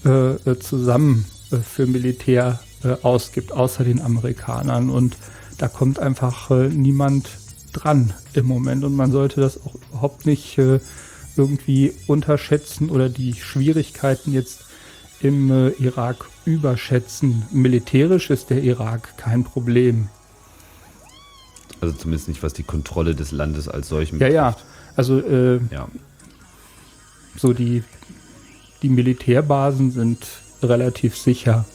[0.05, 4.89] äh, äh zusammen äh, für Militär äh, ausgibt, außer den Amerikanern.
[4.89, 5.17] Und
[5.57, 7.29] da kommt einfach äh, niemand
[7.75, 8.83] dran im Moment.
[8.83, 10.79] Und man sollte das auch überhaupt nicht äh,
[11.35, 14.65] irgendwie unterschätzen oder die Schwierigkeiten jetzt
[15.21, 17.43] im äh, Irak überschätzen.
[17.51, 20.09] Militärisch ist der Irak kein Problem.
[21.81, 24.35] Also zumindest nicht, was die Kontrolle des Landes als solchem betrifft.
[24.35, 24.57] Ja, ja.
[24.95, 25.87] Also äh, ja.
[27.35, 27.83] so die,
[28.81, 30.25] die Militärbasen sind
[30.63, 31.65] relativ sicher.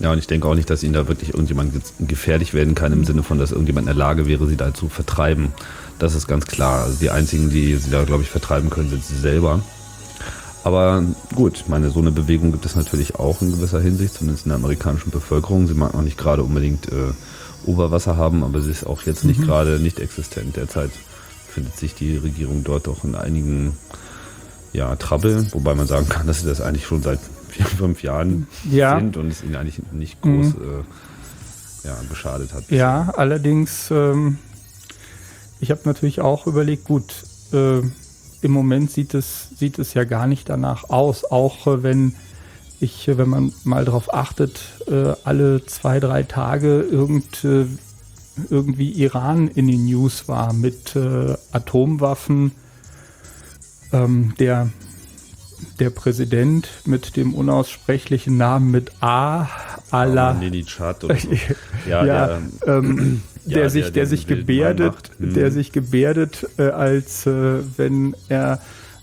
[0.00, 3.04] Ja, und ich denke auch nicht, dass ihnen da wirklich irgendjemand gefährlich werden kann, im
[3.04, 5.52] Sinne von, dass irgendjemand in der Lage wäre, sie da zu vertreiben.
[5.98, 6.84] Das ist ganz klar.
[6.84, 9.60] Also die einzigen, die sie da, glaube ich, vertreiben können, sind sie selber.
[10.62, 11.02] Aber
[11.34, 14.58] gut, meine, so eine Bewegung gibt es natürlich auch in gewisser Hinsicht, zumindest in der
[14.58, 15.66] amerikanischen Bevölkerung.
[15.66, 17.12] Sie mag noch nicht gerade unbedingt äh,
[17.64, 19.46] Oberwasser haben, aber sie ist auch jetzt nicht mhm.
[19.46, 20.56] gerade nicht existent.
[20.56, 20.90] Derzeit
[21.48, 23.72] findet sich die Regierung dort auch in einigen
[24.72, 27.20] ja, Trouble, wobei man sagen kann, dass sie das eigentlich schon seit
[27.64, 28.98] vier, fünf Jahren ja.
[28.98, 30.84] sind und es ihnen eigentlich nicht groß mhm.
[31.84, 32.70] äh, ja, geschadet hat.
[32.70, 34.38] Ja, allerdings, ähm,
[35.60, 37.80] ich habe natürlich auch überlegt, gut, äh,
[38.40, 42.14] im Moment sieht es, sieht es ja gar nicht danach aus, auch äh, wenn
[42.80, 47.66] ich, äh, wenn man mal darauf achtet, äh, alle zwei, drei Tage irgend, äh,
[48.50, 50.96] irgendwie Iran in den News war mit
[51.50, 52.52] Atomwaffen.
[53.92, 54.68] Ähm, der,
[55.78, 59.48] der Präsident mit dem unaussprechlichen Namen mit A,
[59.90, 60.36] Allah.
[60.40, 61.08] Oh,
[61.88, 65.34] ja, ja der, ähm, der ja, sich, der, der sich gebärdet, hm.
[65.34, 68.60] der sich gebärdet, äh, als äh, wenn er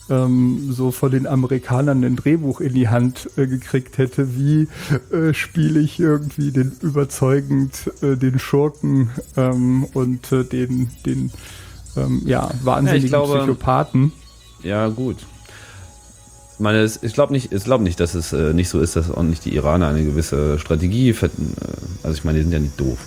[0.09, 4.67] ähm, so von den Amerikanern ein Drehbuch in die Hand äh, gekriegt hätte, wie
[5.11, 11.31] äh, spiele ich irgendwie den überzeugend äh, den Schurken ähm, und äh, den, den
[11.97, 14.11] ähm, ja, wahnsinnigen ja, glaube, Psychopathen.
[14.61, 15.17] Ja, gut.
[16.55, 19.11] Ich meine, ich glaube nicht, ich glaube nicht, dass es äh, nicht so ist, dass
[19.11, 21.29] auch nicht die Iraner eine gewisse Strategie, äh,
[22.01, 22.97] also ich meine, die sind ja nicht doof.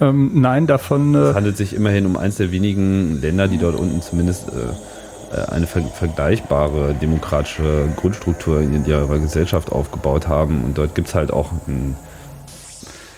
[0.00, 1.14] Ähm, nein, davon.
[1.14, 5.66] es handelt sich immerhin um eins der wenigen Länder, die dort unten zumindest äh, eine
[5.66, 10.64] ver vergleichbare demokratische Grundstruktur in ihrer Gesellschaft aufgebaut haben.
[10.64, 11.96] Und dort gibt es halt auch einen,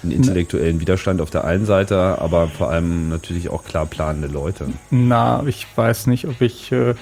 [0.02, 4.68] einen intellektuellen Widerstand auf der einen Seite, aber vor allem natürlich auch klar planende Leute.
[4.90, 6.94] Na, ich weiß nicht, ob ich, äh,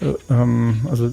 [0.00, 1.12] äh, ähm, also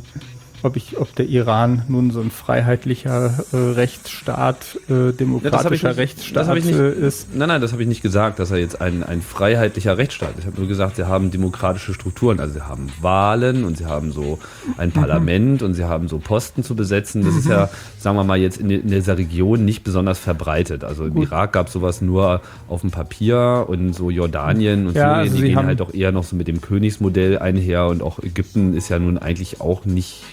[0.65, 6.55] ob, ich, ob der Iran nun so ein freiheitlicher äh, Rechtsstaat, äh, demokratischer ja, Rechtsstaat
[6.55, 7.35] nicht, äh, ist.
[7.35, 10.39] Nein, nein, das habe ich nicht gesagt, dass er jetzt ein, ein freiheitlicher Rechtsstaat ist.
[10.39, 12.39] Ich habe nur gesagt, sie haben demokratische Strukturen.
[12.39, 14.39] Also sie haben Wahlen und sie haben so
[14.77, 15.67] ein Parlament mhm.
[15.67, 17.23] und sie haben so Posten zu besetzen.
[17.23, 20.83] Das ist ja, sagen wir mal, jetzt in, in dieser Region nicht besonders verbreitet.
[20.83, 21.27] Also im Gut.
[21.27, 25.37] Irak gab es sowas nur auf dem Papier und so Jordanien und ja, Syrien, also
[25.37, 28.89] die gehen halt auch eher noch so mit dem Königsmodell einher und auch Ägypten ist
[28.89, 30.23] ja nun eigentlich auch nicht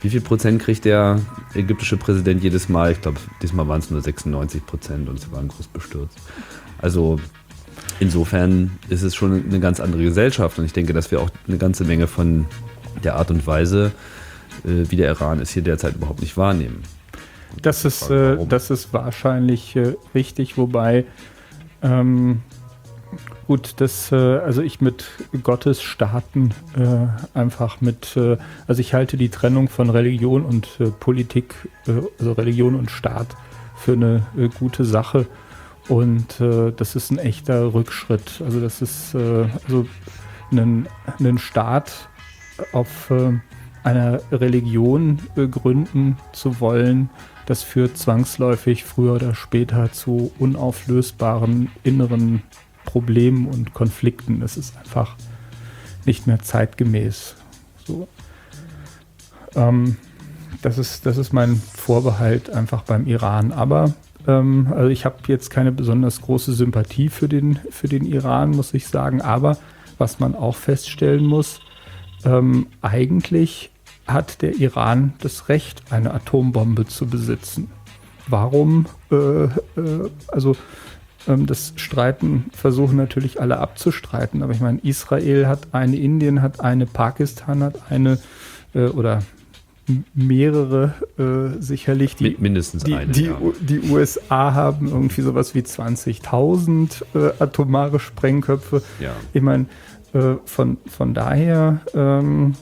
[0.00, 1.20] wie viel Prozent kriegt der
[1.54, 2.92] ägyptische Präsident jedes Mal?
[2.92, 6.18] Ich glaube, diesmal waren es nur 96 Prozent und sie waren groß bestürzt.
[6.78, 7.18] Also
[7.98, 11.58] insofern ist es schon eine ganz andere Gesellschaft und ich denke, dass wir auch eine
[11.58, 12.46] ganze Menge von
[13.04, 13.92] der Art und Weise,
[14.64, 16.82] äh, wie der Iran ist, hier derzeit überhaupt nicht wahrnehmen.
[17.62, 21.04] Das ist, äh, das ist wahrscheinlich äh, richtig, wobei
[21.82, 22.42] ähm,
[23.50, 25.06] Gut, das, äh, also ich mit
[25.42, 28.36] Gottes Staaten äh, einfach mit, äh,
[28.68, 31.56] also ich halte die Trennung von Religion und äh, Politik,
[31.88, 33.26] äh, also Religion und Staat
[33.74, 35.26] für eine äh, gute Sache.
[35.88, 38.40] Und das ist ein echter Rückschritt.
[38.44, 39.88] Also das ist also
[40.52, 40.86] einen,
[41.18, 42.08] einen Staat
[42.70, 43.10] auf
[43.82, 47.10] einer Religion gründen zu wollen,
[47.46, 52.44] das führt zwangsläufig früher oder später zu unauflösbaren inneren
[52.84, 54.42] Problemen und Konflikten.
[54.42, 55.16] Es ist einfach
[56.06, 57.36] nicht mehr zeitgemäß.
[57.86, 58.08] So.
[59.54, 59.96] Ähm,
[60.62, 63.52] das, ist, das ist mein Vorbehalt einfach beim Iran.
[63.52, 63.92] Aber
[64.26, 68.74] ähm, also ich habe jetzt keine besonders große Sympathie für den, für den Iran, muss
[68.74, 69.20] ich sagen.
[69.20, 69.58] Aber
[69.98, 71.60] was man auch feststellen muss,
[72.24, 73.70] ähm, eigentlich
[74.06, 77.70] hat der Iran das Recht, eine Atombombe zu besitzen.
[78.26, 78.86] Warum?
[79.10, 79.50] Äh, äh,
[80.28, 80.56] also
[81.26, 84.42] das Streiten versuchen natürlich alle abzustreiten.
[84.42, 88.18] Aber ich meine, Israel hat eine, Indien hat eine, Pakistan hat eine
[88.74, 89.22] äh, oder
[90.14, 92.16] mehrere äh, sicherlich.
[92.16, 93.12] Die, mindestens die, eine.
[93.12, 93.38] Die, ja.
[93.60, 98.82] die USA haben irgendwie sowas wie 20.000 äh, atomare Sprengköpfe.
[99.00, 99.14] Ja.
[99.32, 99.66] Ich meine,
[100.12, 102.54] äh, von, von daher ähm,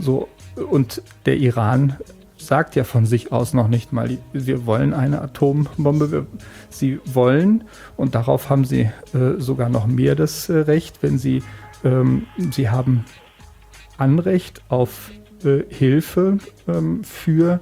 [0.00, 0.28] so
[0.70, 1.96] und der Iran
[2.46, 6.26] sagt ja von sich aus noch nicht mal, wir wollen eine Atombombe.
[6.68, 7.64] Sie wollen,
[7.96, 11.42] und darauf haben sie äh, sogar noch mehr das äh, Recht, wenn sie,
[11.84, 13.04] ähm, sie haben
[13.98, 15.10] Anrecht auf
[15.44, 17.60] äh, Hilfe ähm, für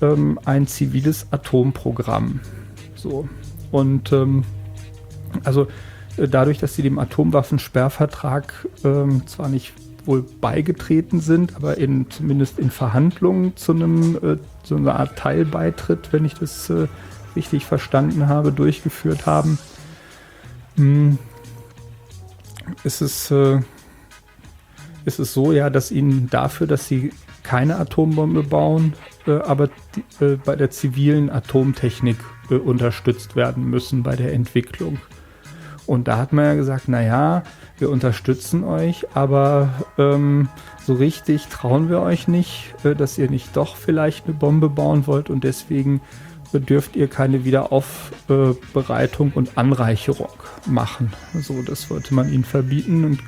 [0.00, 2.40] ähm, ein ziviles Atomprogramm.
[2.94, 3.28] So.
[3.70, 4.44] Und ähm,
[5.44, 5.66] also
[6.16, 9.72] äh, dadurch, dass sie dem Atomwaffensperrvertrag ähm, zwar nicht
[10.04, 16.12] wohl beigetreten sind, aber in, zumindest in Verhandlungen zu einem äh, so einer Art Teilbeitritt,
[16.12, 16.88] wenn ich das äh,
[17.36, 19.58] richtig verstanden habe, durchgeführt haben.
[20.76, 21.18] Hm.
[22.84, 23.60] Ist es, äh,
[25.04, 27.12] ist es so, ja, dass ihnen dafür, dass sie
[27.42, 28.94] keine Atombombe bauen,
[29.26, 32.16] äh, aber die, äh, bei der zivilen Atomtechnik
[32.50, 34.98] äh, unterstützt werden müssen bei der Entwicklung.
[35.86, 37.42] Und da hat man ja gesagt, naja,
[37.78, 40.48] wir unterstützen euch, aber ähm,
[40.84, 45.06] so richtig trauen wir euch nicht, äh, dass ihr nicht doch vielleicht eine Bombe bauen
[45.06, 46.00] wollt und deswegen
[46.52, 50.28] dürft ihr keine Wiederaufbereitung und Anreicherung
[50.66, 51.12] machen.
[51.40, 53.20] So, das wollte man ihnen verbieten und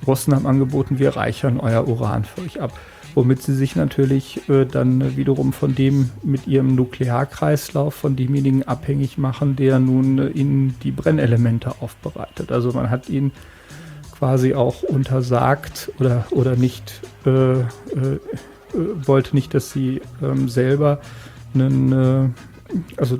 [0.00, 2.72] die Russen haben angeboten, wir reichern euer Uran für euch ab.
[3.16, 9.16] Womit sie sich natürlich äh, dann wiederum von dem mit ihrem Nuklearkreislauf, von demjenigen abhängig
[9.16, 12.52] machen, der nun äh, ihnen die Brennelemente aufbereitet.
[12.52, 13.32] Also man hat ihnen
[14.18, 18.18] quasi auch untersagt oder, oder nicht, äh, äh, äh
[18.74, 21.00] wollte nicht, dass sie ähm, selber
[21.54, 22.28] einen, äh,
[22.98, 23.16] also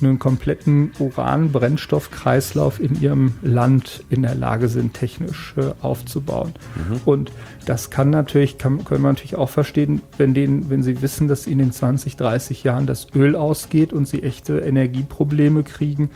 [0.00, 6.54] einen kompletten Uran-Brennstoffkreislauf in ihrem Land in der Lage sind, technisch äh, aufzubauen.
[6.76, 7.00] Mhm.
[7.04, 7.32] Und
[7.66, 11.46] das kann natürlich, kann, können wir natürlich auch verstehen, wenn, denen, wenn sie wissen, dass
[11.46, 16.10] ihnen in 20, 30 Jahren das Öl ausgeht und sie echte Energieprobleme kriegen,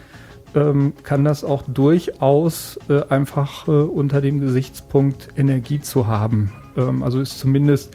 [0.55, 6.53] ähm, kann das auch durchaus äh, einfach äh, unter dem Gesichtspunkt Energie zu haben.
[6.77, 7.93] Ähm, also ist zumindest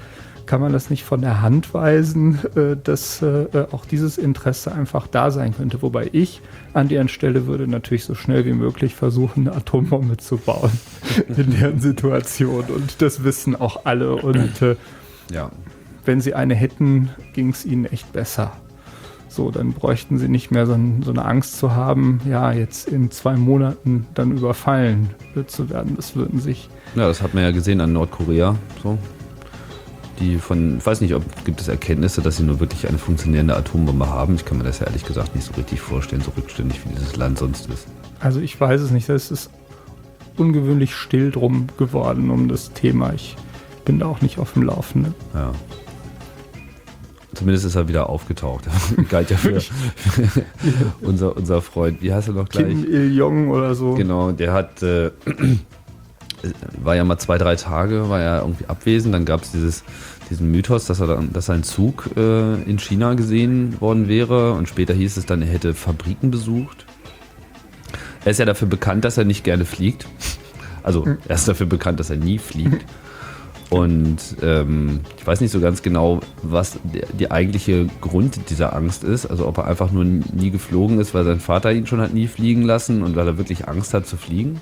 [0.50, 5.06] kann man das nicht von der Hand weisen, äh, dass äh, auch dieses Interesse einfach
[5.06, 5.84] da sein könnte.
[5.84, 6.42] Wobei ich
[6.74, 10.72] an deren Stelle würde natürlich so schnell wie möglich versuchen, eine Atombombe zu bauen
[11.28, 12.66] in deren Situation.
[12.66, 14.16] Und das wissen auch alle.
[14.16, 14.76] Und äh,
[15.32, 15.52] ja.
[16.04, 18.52] wenn sie eine hätten, ging es ihnen echt besser.
[19.28, 22.88] So, dann bräuchten sie nicht mehr so, ein, so, eine Angst zu haben, ja, jetzt
[22.88, 25.12] in zwei Monaten dann überfallen
[25.46, 25.96] zu werden.
[25.96, 26.70] Das würden sich.
[26.96, 28.56] Ja, das hat man ja gesehen an Nordkorea.
[28.82, 28.98] So
[30.20, 33.56] die von, ich weiß nicht, ob gibt es Erkenntnisse, dass sie nur wirklich eine funktionierende
[33.56, 34.36] Atombombe haben.
[34.36, 37.16] Ich kann mir das ja ehrlich gesagt nicht so richtig vorstellen, so rückständig wie dieses
[37.16, 37.88] Land sonst ist.
[38.20, 39.10] Also ich weiß es nicht.
[39.10, 39.50] Es ist
[40.38, 43.14] ungewöhnlich still drum geworden um das Thema.
[43.14, 43.36] Ich
[43.86, 45.14] bin da auch nicht auf dem Laufenden.
[45.34, 45.52] Ja.
[47.34, 48.66] Zumindest ist er wieder aufgetaucht.
[49.10, 49.62] Galt ja für
[51.02, 52.02] unser, unser Freund.
[52.02, 52.68] Wie heißt er noch gleich?
[52.68, 53.94] Kim Il-jong oder so.
[53.94, 55.12] Genau, der hat äh,
[56.82, 59.14] war ja mal zwei, drei Tage, war er irgendwie abwesend.
[59.14, 59.52] Dann gab es
[60.30, 64.54] diesen Mythos, dass, er dann, dass sein Zug äh, in China gesehen worden wäre.
[64.54, 66.86] Und später hieß es dann, er hätte Fabriken besucht.
[68.26, 70.08] Er ist ja dafür bekannt, dass er nicht gerne fliegt.
[70.84, 72.86] Also er ist dafür bekannt, dass er nie fliegt.
[73.70, 79.04] Und ähm, ich weiß nicht so ganz genau, was der, die eigentliche Grund dieser Angst
[79.04, 79.28] ist.
[79.28, 82.28] Also ob er einfach nur nie geflogen ist, weil sein Vater ihn schon hat nie
[82.28, 84.60] fliegen lassen und weil er wirklich Angst hat zu fliegen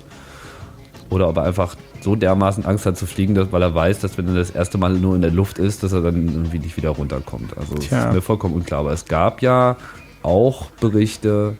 [1.10, 4.18] oder ob er einfach so dermaßen Angst hat zu fliegen, dass, weil er weiß, dass
[4.18, 6.76] wenn er das erste Mal nur in der Luft ist, dass er dann irgendwie nicht
[6.76, 7.56] wieder runterkommt.
[7.56, 8.80] Also das ist mir vollkommen unklar.
[8.80, 9.76] Aber es gab ja
[10.22, 11.56] auch Berichte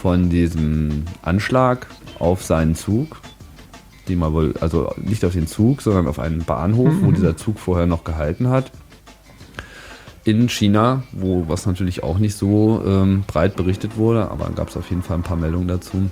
[0.00, 1.86] von diesem Anschlag
[2.18, 3.20] auf seinen Zug,
[4.08, 7.06] die man wohl, also nicht auf den Zug, sondern auf einen Bahnhof, mhm.
[7.06, 8.70] wo dieser Zug vorher noch gehalten hat.
[10.24, 14.76] In China, wo was natürlich auch nicht so ähm, breit berichtet wurde, aber gab es
[14.76, 16.10] auf jeden Fall ein paar Meldungen dazu.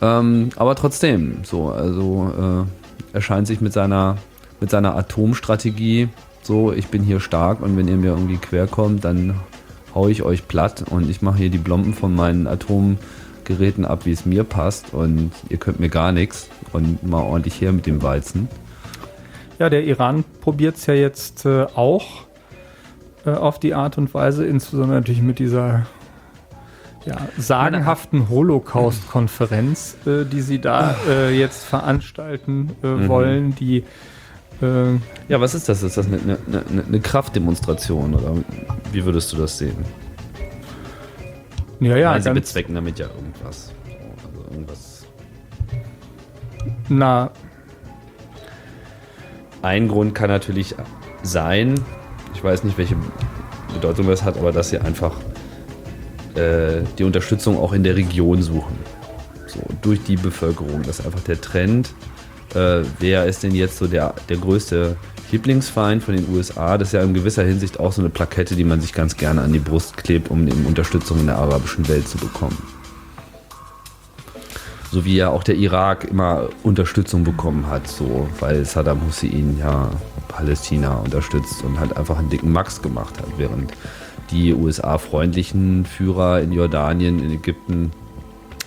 [0.00, 2.66] Ähm, aber trotzdem, so, also
[3.14, 4.18] äh, er sich mit seiner,
[4.60, 6.08] mit seiner Atomstrategie
[6.42, 9.34] so, ich bin hier stark und wenn ihr mir irgendwie quer kommt, dann
[9.94, 14.12] hau ich euch platt und ich mache hier die Blomben von meinen Atomgeräten ab, wie
[14.12, 18.02] es mir passt und ihr könnt mir gar nichts und mal ordentlich her mit dem
[18.02, 18.48] Weizen.
[19.58, 22.26] Ja, der Iran probiert es ja jetzt äh, auch
[23.24, 25.86] äh, auf die Art und Weise, insbesondere natürlich mit dieser
[27.06, 33.08] ja, sagenhaften Holocaust-Konferenz, äh, die sie da äh, jetzt veranstalten äh, mhm.
[33.08, 33.84] wollen, die
[34.62, 34.94] äh,
[35.28, 35.82] ja, was ist das?
[35.82, 38.34] Ist das eine, eine, eine, Kraftdemonstration oder
[38.90, 39.76] wie würdest du das sehen?
[41.80, 42.12] Ja, ja.
[42.12, 43.72] Nein, sie bezwecken damit ja irgendwas.
[44.24, 45.06] Also irgendwas.
[46.88, 47.30] Na.
[49.60, 50.74] Ein Grund kann natürlich
[51.22, 51.74] sein,
[52.34, 52.96] ich weiß nicht, welche
[53.74, 55.12] Bedeutung das hat, aber dass sie einfach
[56.36, 58.76] äh, die Unterstützung auch in der Region suchen.
[59.46, 60.82] So, durch die Bevölkerung.
[60.82, 61.94] Das ist einfach der Trend.
[62.54, 64.96] Äh, wer ist denn jetzt so der, der größte
[65.32, 66.78] Lieblingsfeind von den USA?
[66.78, 69.42] Das ist ja in gewisser Hinsicht auch so eine Plakette, die man sich ganz gerne
[69.42, 72.56] an die Brust klebt, um eben Unterstützung in der arabischen Welt zu bekommen.
[74.92, 79.90] So wie ja auch der Irak immer Unterstützung bekommen hat, so weil Saddam Hussein ja
[80.28, 83.72] Palästina unterstützt und halt einfach einen dicken Max gemacht hat, während
[84.30, 87.92] die USA-freundlichen Führer in Jordanien, in Ägypten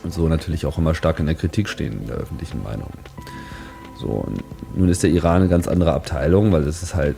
[0.08, 2.90] so natürlich auch immer stark in der Kritik stehen in der öffentlichen Meinung.
[3.98, 4.26] So,
[4.76, 7.18] nun ist der Iran eine ganz andere Abteilung, weil es ist halt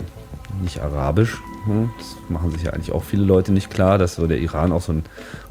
[0.61, 1.39] nicht arabisch.
[1.65, 4.71] Hm, das machen sich ja eigentlich auch viele Leute nicht klar, dass so der Iran
[4.71, 5.03] auch so ein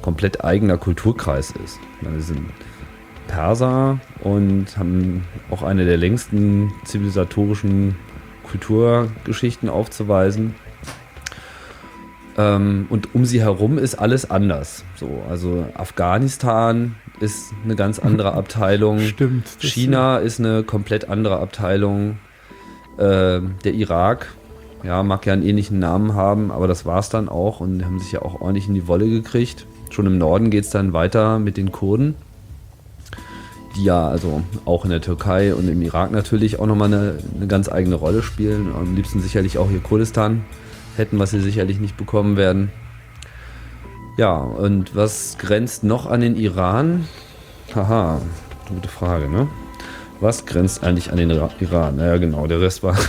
[0.02, 1.78] komplett eigener Kulturkreis ist.
[2.00, 2.50] Wir sind
[3.28, 7.94] Perser und haben auch eine der längsten zivilisatorischen
[8.42, 10.56] Kulturgeschichten aufzuweisen.
[12.40, 14.84] Ähm, und um sie herum ist alles anders.
[14.96, 19.00] So, also Afghanistan ist eine ganz andere Abteilung.
[19.00, 19.46] Stimmt.
[19.58, 22.18] China ist eine komplett andere Abteilung.
[22.96, 24.32] Äh, der Irak,
[24.82, 27.98] ja, mag ja einen ähnlichen Namen haben, aber das war es dann auch und haben
[27.98, 29.66] sich ja auch ordentlich in die Wolle gekriegt.
[29.90, 32.14] Schon im Norden geht es dann weiter mit den Kurden,
[33.76, 37.46] die ja also auch in der Türkei und im Irak natürlich auch nochmal eine, eine
[37.48, 38.68] ganz eigene Rolle spielen.
[38.74, 40.44] Am liebsten sicherlich auch hier Kurdistan
[41.00, 42.70] hätten, was sie sicherlich nicht bekommen werden.
[44.16, 47.08] Ja, und was grenzt noch an den Iran?
[47.74, 48.20] Haha,
[48.68, 49.48] gute Frage, ne?
[50.20, 51.96] Was grenzt eigentlich an den Iran?
[51.96, 52.96] Naja, genau, der Rest war.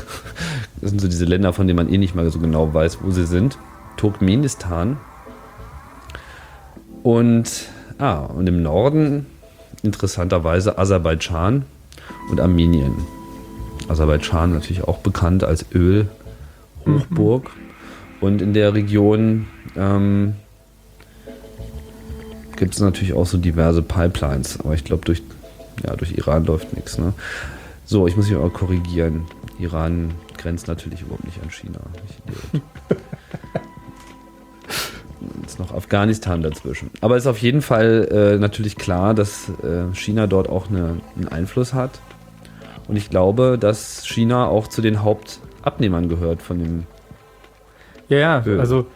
[0.79, 3.11] Das sind so diese Länder, von denen man eh nicht mal so genau weiß, wo
[3.11, 3.59] sie sind.
[3.97, 4.97] Turkmenistan.
[7.03, 7.67] Und,
[7.99, 9.27] ah, und im Norden
[9.83, 11.65] interessanterweise Aserbaidschan
[12.31, 12.95] und Armenien.
[13.89, 17.43] Aserbaidschan natürlich auch bekannt als Ölhochburg.
[17.43, 17.60] Mhm.
[18.21, 20.35] Und in der Region ähm,
[22.55, 24.59] gibt es natürlich auch so diverse Pipelines.
[24.59, 25.21] Aber ich glaube, durch,
[25.83, 26.97] ja, durch Iran läuft nichts.
[26.97, 27.13] Ne?
[27.85, 29.25] So, ich muss mich mal korrigieren.
[29.59, 31.79] Iran grenzt natürlich überhaupt nicht an China.
[35.45, 36.91] ist noch Afghanistan dazwischen.
[37.01, 40.97] Aber es ist auf jeden Fall äh, natürlich klar, dass äh, China dort auch eine,
[41.15, 41.99] einen Einfluss hat.
[42.87, 46.83] Und ich glaube, dass China auch zu den Hauptabnehmern gehört von dem.
[48.11, 48.59] Ja, ja, Öl.
[48.59, 48.87] also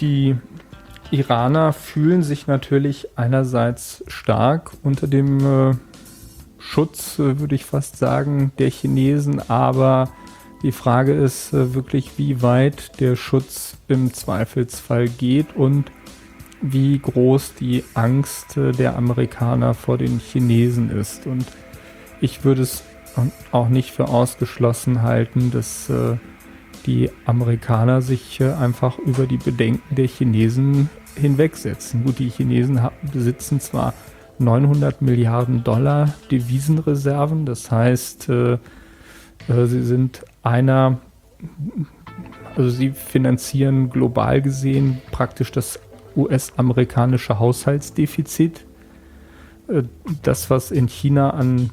[0.00, 0.36] die
[1.10, 5.74] Iraner fühlen sich natürlich einerseits stark unter dem äh,
[6.58, 10.08] Schutz, äh, würde ich fast sagen, der Chinesen, aber
[10.62, 15.90] die Frage ist äh, wirklich, wie weit der Schutz im Zweifelsfall geht und
[16.62, 21.26] wie groß die Angst äh, der Amerikaner vor den Chinesen ist.
[21.26, 21.44] Und
[22.20, 22.84] ich würde es
[23.50, 26.18] auch nicht für ausgeschlossen halten, dass äh,
[26.86, 32.04] die Amerikaner sich äh, einfach über die Bedenken der Chinesen hinwegsetzen.
[32.04, 32.80] Gut, die Chinesen
[33.12, 33.94] besitzen zwar
[34.38, 38.58] 900 Milliarden Dollar Devisenreserven, das heißt, äh, äh,
[39.66, 40.98] sie sind einer,
[42.54, 45.80] also sie finanzieren global gesehen praktisch das
[46.16, 48.64] US-amerikanische Haushaltsdefizit.
[50.22, 51.70] Das, was in China an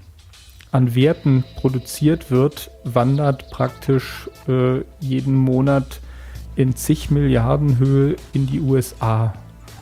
[0.74, 6.02] an Werten produziert wird, wandert praktisch äh, jeden Monat
[6.56, 9.34] in zig Milliarden Höhe in die USA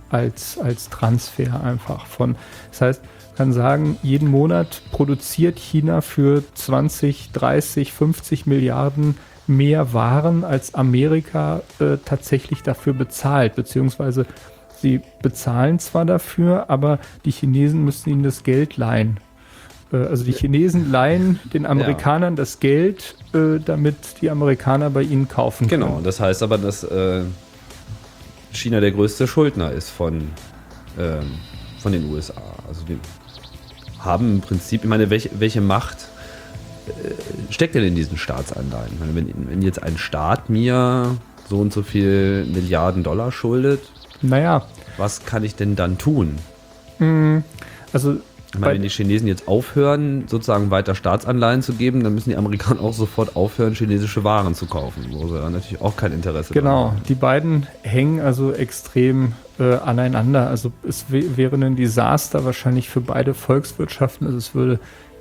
[0.10, 2.36] als, als Transfer einfach von.
[2.72, 3.02] Das heißt,
[3.38, 9.16] kann sagen, jeden Monat produziert China für 20, 30, 50 Milliarden
[9.48, 14.26] mehr Waren, als Amerika äh, tatsächlich dafür bezahlt, beziehungsweise
[14.78, 19.20] sie bezahlen zwar dafür, aber die Chinesen müssen ihnen das Geld leihen.
[19.92, 22.38] Äh, also die Chinesen leihen den Amerikanern ja.
[22.38, 25.98] das Geld, äh, damit die Amerikaner bei ihnen kaufen genau, können.
[25.98, 27.24] Genau, das heißt aber, dass äh,
[28.52, 30.30] China der größte Schuldner ist von,
[31.00, 31.32] ähm,
[31.80, 32.42] von den USA.
[32.68, 32.98] Also die
[34.00, 36.08] haben im Prinzip, ich meine, welche, welche Macht
[37.52, 39.00] steckt denn in diesen Staatsanleihen?
[39.00, 41.18] Meine, wenn, wenn jetzt ein Staat mir
[41.48, 43.82] so und so viel Milliarden Dollar schuldet,
[44.22, 44.66] naja.
[44.98, 46.38] was kann ich denn dann tun?
[46.98, 47.44] Hm,
[47.94, 48.18] also
[48.54, 52.36] ich meine, wenn die Chinesen jetzt aufhören, sozusagen weiter Staatsanleihen zu geben, dann müssen die
[52.36, 56.54] Amerikaner auch sofort aufhören, chinesische Waren zu kaufen, wo sie dann natürlich auch kein Interesse
[56.54, 56.90] genau, haben.
[56.96, 60.48] Genau, die beiden hängen also extrem äh, aneinander.
[60.48, 64.28] Also es wäre ein Desaster wahrscheinlich für beide Volkswirtschaften.
[64.28, 64.80] Also es würde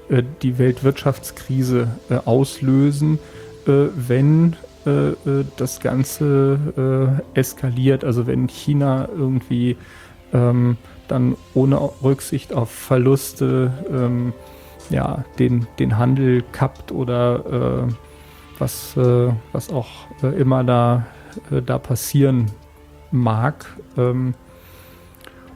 [0.09, 3.21] äh, die Weltwirtschaftskrise äh, auslösen,
[3.67, 4.57] äh, wenn
[4.87, 8.03] äh, äh, das Ganze eskaliert.
[8.03, 9.77] Also wenn China irgendwie
[10.33, 10.79] ähm,
[11.11, 14.33] dann ohne Rücksicht auf Verluste ähm,
[14.91, 17.93] ja, den, den Handel kappt oder äh,
[18.59, 19.89] was, äh, was auch
[20.23, 21.07] äh, immer da,
[21.51, 22.47] äh, da passieren
[23.11, 23.67] mag.
[23.97, 24.35] Ähm,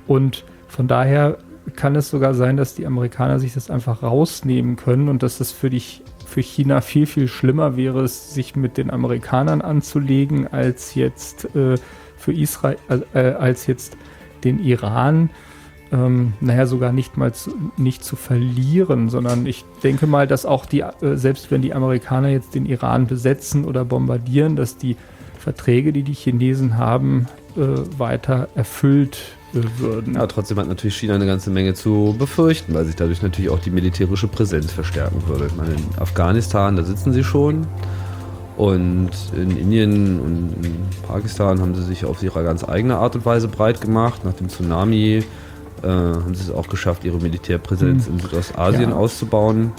[0.07, 1.39] und von daher
[1.77, 5.51] kann es sogar sein, dass die Amerikaner sich das einfach rausnehmen können und dass das
[5.51, 11.55] für dich für China viel, viel schlimmer wäre, sich mit den Amerikanern anzulegen, als jetzt
[11.55, 11.77] äh,
[12.17, 12.79] für Israel,
[13.13, 13.97] äh, als jetzt
[14.45, 15.31] den Iran,
[15.93, 20.67] ähm, naja, sogar nicht mal zu, nicht zu verlieren, sondern ich denke mal, dass auch
[20.67, 24.97] die, äh, selbst wenn die Amerikaner jetzt den Iran besetzen oder bombardieren, dass die
[25.39, 27.27] Verträge, die die Chinesen haben,
[27.57, 27.61] äh,
[27.99, 29.19] weiter erfüllt
[29.53, 30.15] äh, würden.
[30.15, 33.61] Ja, trotzdem hat natürlich China eine ganze Menge zu befürchten, weil sich dadurch natürlich auch
[33.61, 35.47] die militärische Präsenz verstärken würde.
[35.47, 37.67] Ich meine, in Afghanistan, da sitzen sie schon.
[38.57, 40.77] Und in Indien und in
[41.07, 44.25] Pakistan haben sie sich auf ihre ganz eigene Art und Weise breit gemacht.
[44.25, 45.25] Nach dem Tsunami
[45.83, 48.15] äh, haben sie es auch geschafft, ihre Militärpräsenz hm.
[48.15, 48.97] in Südostasien ja.
[48.97, 49.73] auszubauen.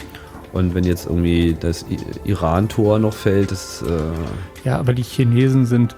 [0.51, 1.85] Und wenn jetzt irgendwie das
[2.23, 3.81] Iran-Tor noch fällt, das.
[3.81, 5.95] Äh ja, aber die Chinesen sind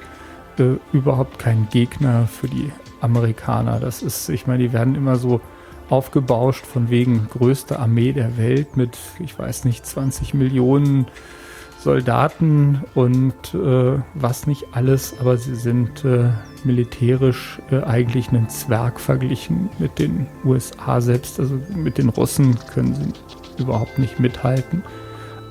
[0.57, 2.71] äh, überhaupt kein Gegner für die
[3.01, 3.79] Amerikaner.
[3.79, 5.41] Das ist, ich meine, die werden immer so
[5.89, 11.05] aufgebauscht von wegen größte Armee der Welt mit, ich weiß nicht, 20 Millionen
[11.79, 16.29] Soldaten und äh, was nicht alles, aber sie sind äh,
[16.63, 21.39] militärisch äh, eigentlich ein Zwerg verglichen mit den USA selbst.
[21.39, 24.83] Also mit den Russen können sie überhaupt nicht mithalten.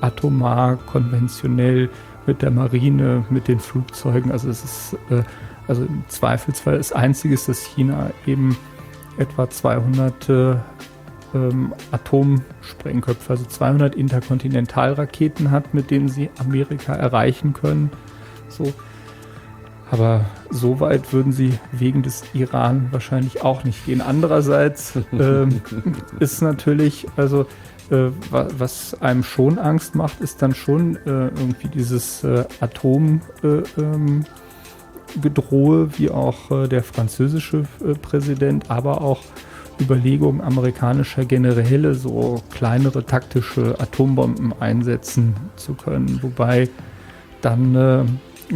[0.01, 1.89] Atomar, konventionell,
[2.27, 4.31] mit der Marine, mit den Flugzeugen.
[4.31, 5.23] Also es ist äh,
[5.67, 8.57] also im Zweifelsfall das Einzige ist, dass China eben
[9.17, 10.55] etwa 200 äh,
[11.33, 17.91] ähm, Atomsprengköpfe, also 200 Interkontinentalraketen hat, mit denen sie Amerika erreichen können.
[18.49, 18.73] So.
[19.89, 24.01] Aber so weit würden sie wegen des Iran wahrscheinlich auch nicht gehen.
[24.01, 25.47] Andererseits äh,
[26.19, 27.45] ist natürlich, also
[27.89, 33.21] äh, was einem schon Angst macht, ist dann schon äh, irgendwie dieses äh, Atomgedrohe,
[33.77, 34.25] ähm,
[35.97, 39.21] wie auch äh, der französische äh, Präsident, aber auch
[39.79, 46.19] Überlegungen amerikanischer Generäle, so kleinere taktische Atombomben einsetzen zu können.
[46.21, 46.69] Wobei
[47.41, 48.03] dann äh,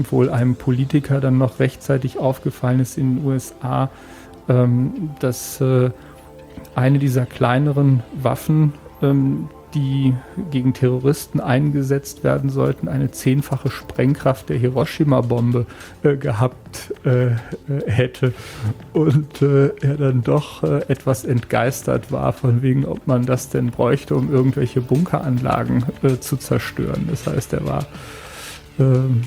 [0.10, 3.90] wohl einem Politiker dann noch rechtzeitig aufgefallen ist in den USA,
[4.50, 5.92] ähm, dass äh,
[6.76, 10.14] eine dieser kleineren Waffen, ähm, die
[10.52, 15.66] gegen Terroristen eingesetzt werden sollten, eine zehnfache Sprengkraft der Hiroshima-Bombe
[16.04, 17.38] äh, gehabt äh, äh,
[17.86, 18.34] hätte.
[18.94, 23.72] Und äh, er dann doch äh, etwas entgeistert war, von wegen, ob man das denn
[23.72, 27.08] bräuchte, um irgendwelche Bunkeranlagen äh, zu zerstören.
[27.10, 27.86] Das heißt, er war.
[28.80, 29.22] Ähm,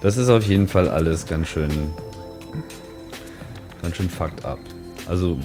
[0.00, 1.70] das ist auf jeden Fall alles ganz schön.
[3.82, 4.58] ganz schön fucked up.
[5.08, 5.38] Also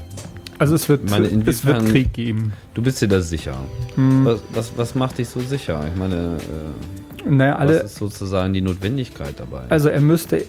[0.60, 2.54] also es wird, meine, es wird Krieg geben.
[2.74, 3.58] Du bist dir da sicher.
[3.96, 4.26] Hm.
[4.26, 5.84] Was, was, was, macht dich so sicher?
[5.92, 9.64] Ich meine, äh, naja, alle, was ist sozusagen die Notwendigkeit dabei?
[9.70, 10.46] Also er müsste,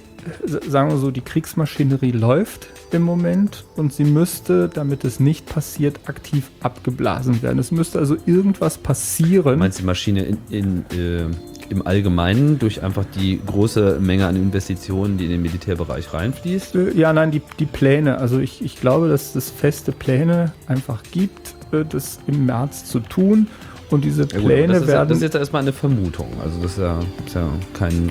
[0.66, 6.00] sagen wir so, die Kriegsmaschinerie läuft im Moment und sie müsste, damit es nicht passiert,
[6.06, 7.58] aktiv abgeblasen werden.
[7.58, 9.58] Es müsste also irgendwas passieren.
[9.58, 11.26] Meinst du die Maschine in, in äh,
[11.70, 16.74] im Allgemeinen durch einfach die große Menge an Investitionen, die in den Militärbereich reinfließt?
[16.74, 18.18] Äh, ja, nein, die, die Pläne.
[18.18, 23.00] Also ich, ich glaube, dass es feste Pläne einfach gibt, äh, das im März zu
[23.00, 23.48] tun.
[23.90, 25.08] Und diese Pläne ja, das werden.
[25.08, 26.28] das ist jetzt erstmal eine Vermutung.
[26.42, 28.10] Also das ist ja, ist ja kein.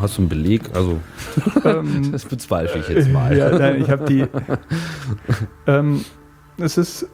[0.00, 0.62] Hast du einen Beleg?
[0.74, 1.00] Also,
[2.12, 3.36] das bezweifle ich jetzt mal.
[3.36, 4.26] Ja, nein, ich habe die.
[5.66, 6.04] ähm,
[6.58, 7.06] es ist.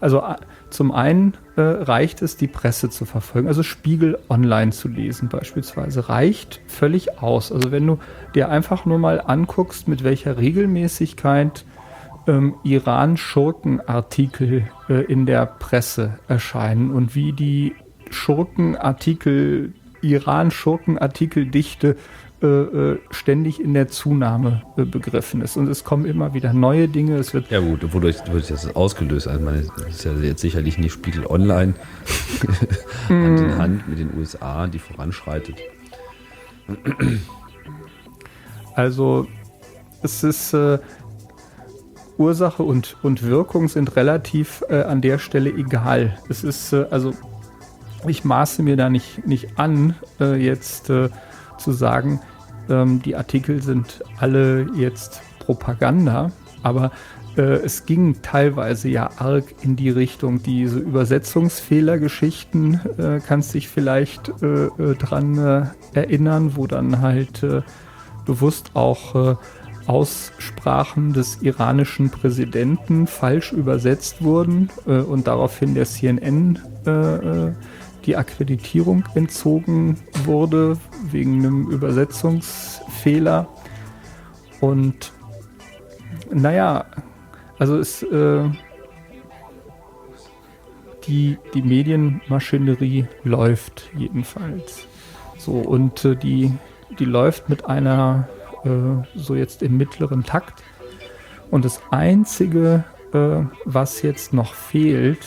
[0.00, 0.22] Also
[0.68, 6.08] zum einen äh, reicht es, die Presse zu verfolgen, also Spiegel online zu lesen beispielsweise,
[6.08, 7.52] reicht völlig aus.
[7.52, 7.98] Also wenn du
[8.34, 11.64] dir einfach nur mal anguckst, mit welcher Regelmäßigkeit
[12.26, 17.74] ähm, Iran-Schurkenartikel äh, in der Presse erscheinen und wie die
[18.10, 21.96] Schurkenartikel, Iran-Schurkenartikeldichte
[22.44, 25.56] äh, äh, ständig in der Zunahme äh, begriffen ist.
[25.56, 27.16] Und es kommen immer wieder neue Dinge.
[27.16, 29.28] Es wird ja gut, wodurch wird das ausgelöst?
[29.28, 31.72] Also meine, das ist ja jetzt sicherlich nicht Spiegel Online
[33.08, 35.56] Hand in Hand mit den USA, die voranschreitet.
[38.74, 39.26] Also
[40.02, 40.80] es ist äh,
[42.18, 46.18] Ursache und, und Wirkung sind relativ äh, an der Stelle egal.
[46.28, 47.12] Es ist äh, also
[48.06, 52.20] ich maße mir da nicht, nicht an, jetzt zu sagen,
[52.68, 56.30] ähm, die Artikel sind alle jetzt Propaganda,
[56.62, 56.90] aber
[57.36, 64.32] äh, es ging teilweise ja arg in die Richtung, diese Übersetzungsfehlergeschichten, äh, kannst dich vielleicht
[64.42, 67.62] äh, äh dran äh, erinnern, wo dann halt äh,
[68.24, 69.36] bewusst auch
[69.86, 76.58] Aussprachen des iranischen Präsidenten falsch übersetzt wurden und daraufhin der CNN
[78.06, 80.78] die Akkreditierung entzogen wurde
[81.10, 83.48] wegen einem Übersetzungsfehler.
[84.60, 85.12] Und
[86.32, 86.86] naja,
[87.58, 88.44] also es, äh,
[91.06, 94.86] die, die Medienmaschinerie läuft jedenfalls.
[95.38, 96.52] So, und äh, die,
[96.98, 98.43] die läuft mit einer, äh,
[99.14, 100.62] so jetzt im mittleren Takt.
[101.50, 105.24] Und das Einzige, äh, was jetzt noch fehlt,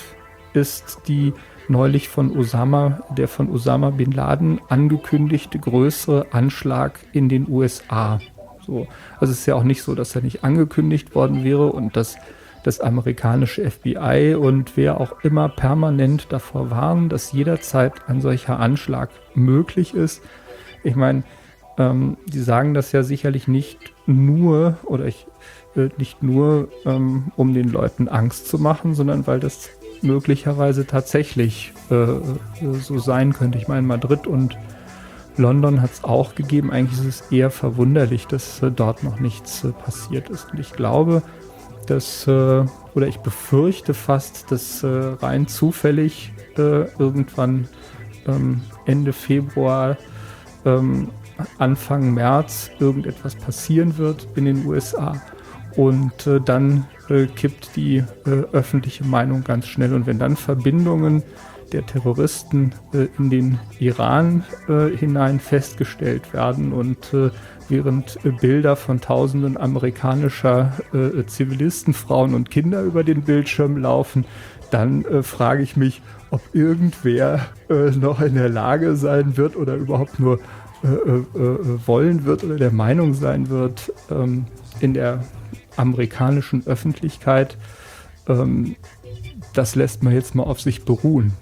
[0.54, 1.34] ist die
[1.70, 8.20] neulich von Osama, der von Osama bin Laden angekündigte größere Anschlag in den USA.
[8.66, 8.88] So.
[9.20, 12.18] Also es ist ja auch nicht so, dass er nicht angekündigt worden wäre und dass
[12.64, 19.10] das amerikanische FBI und wer auch immer permanent davor warnen, dass jederzeit ein solcher Anschlag
[19.36, 20.22] möglich ist.
[20.84, 21.24] Ich meine,
[21.78, 25.28] ähm, die sagen das ja sicherlich nicht nur oder ich,
[25.76, 29.70] äh, nicht nur, ähm, um den Leuten Angst zu machen, sondern weil das
[30.02, 32.06] möglicherweise tatsächlich äh,
[32.82, 33.58] so sein könnte.
[33.58, 34.58] Ich meine, Madrid und
[35.38, 36.72] London hat es auch gegeben.
[36.72, 40.52] Eigentlich ist es eher verwunderlich, dass äh, dort noch nichts äh, passiert ist.
[40.52, 41.22] Und ich glaube,
[41.86, 42.66] dass, äh,
[42.96, 47.68] oder ich befürchte fast, dass äh, rein zufällig äh, irgendwann
[48.28, 49.98] ähm, Ende Februar,
[50.66, 51.10] ähm,
[51.58, 55.22] Anfang März irgendetwas passieren wird in den USA.
[55.76, 56.88] Und äh, dann
[57.36, 58.04] kippt die
[58.52, 59.94] öffentliche Meinung ganz schnell.
[59.94, 61.24] Und wenn dann Verbindungen
[61.72, 67.30] der Terroristen äh, in den Iran äh, hinein festgestellt werden und äh,
[67.70, 74.26] während äh, Bilder von tausenden amerikanischer äh, Zivilisten, Frauen und Kinder über den Bildschirm laufen,
[74.72, 80.20] dann äh, frage ich mich, ob irgendwer noch in der Lage sein wird oder überhaupt
[80.20, 80.42] nur
[81.86, 84.46] wollen wird oder der Meinung sein wird, ähm,
[84.80, 85.24] in der
[85.76, 87.58] amerikanischen Öffentlichkeit,
[88.28, 88.76] ähm,
[89.54, 91.34] das lässt man jetzt mal auf sich beruhen.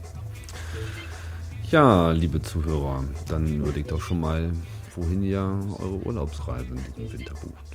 [1.72, 4.52] Ja, liebe Zuhörer, dann würde ich doch schon mal,
[4.96, 7.66] wohin ihr eure Urlaubsreise in diesem Winter bucht.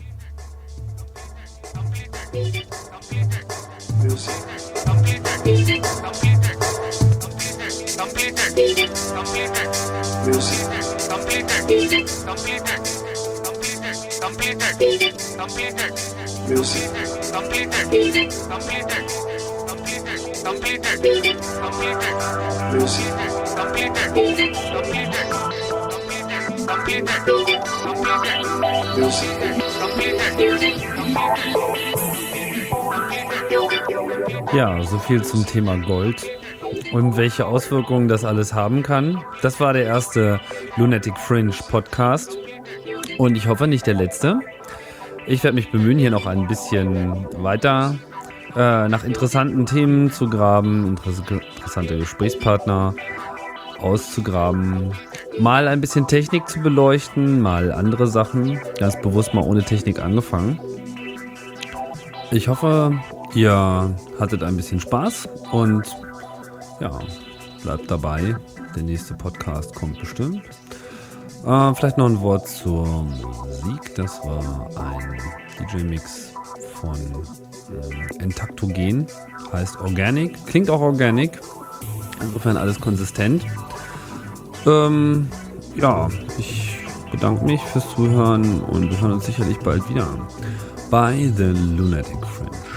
[8.60, 8.90] Music.
[34.52, 36.39] Ja, so viel zum Thema Gold
[36.92, 39.22] und welche Auswirkungen das alles haben kann.
[39.42, 40.40] Das war der erste
[40.76, 42.36] Lunatic Fringe Podcast
[43.18, 44.40] und ich hoffe nicht der letzte.
[45.26, 47.96] Ich werde mich bemühen, hier noch ein bisschen weiter
[48.56, 52.94] äh, nach interessanten Themen zu graben, interessante Gesprächspartner
[53.80, 54.92] auszugraben,
[55.38, 60.60] mal ein bisschen Technik zu beleuchten, mal andere Sachen, ganz bewusst mal ohne Technik angefangen.
[62.30, 62.98] Ich hoffe,
[63.34, 65.84] ihr hattet ein bisschen Spaß und
[66.80, 66.98] ja,
[67.62, 68.36] bleibt dabei.
[68.74, 70.42] Der nächste Podcast kommt bestimmt.
[71.46, 73.94] Äh, vielleicht noch ein Wort zur Musik.
[73.96, 75.18] Das war ein
[75.58, 76.32] DJ-Mix
[76.74, 79.06] von äh, Entaktogen,
[79.52, 80.44] heißt Organic.
[80.46, 81.40] Klingt auch Organic.
[82.20, 83.44] Insofern alles konsistent.
[84.66, 85.28] Ähm,
[85.76, 86.08] ja,
[86.38, 86.78] ich
[87.10, 90.06] bedanke mich fürs Zuhören und wir hören uns sicherlich bald wieder
[90.90, 92.69] bei The Lunatic Friend.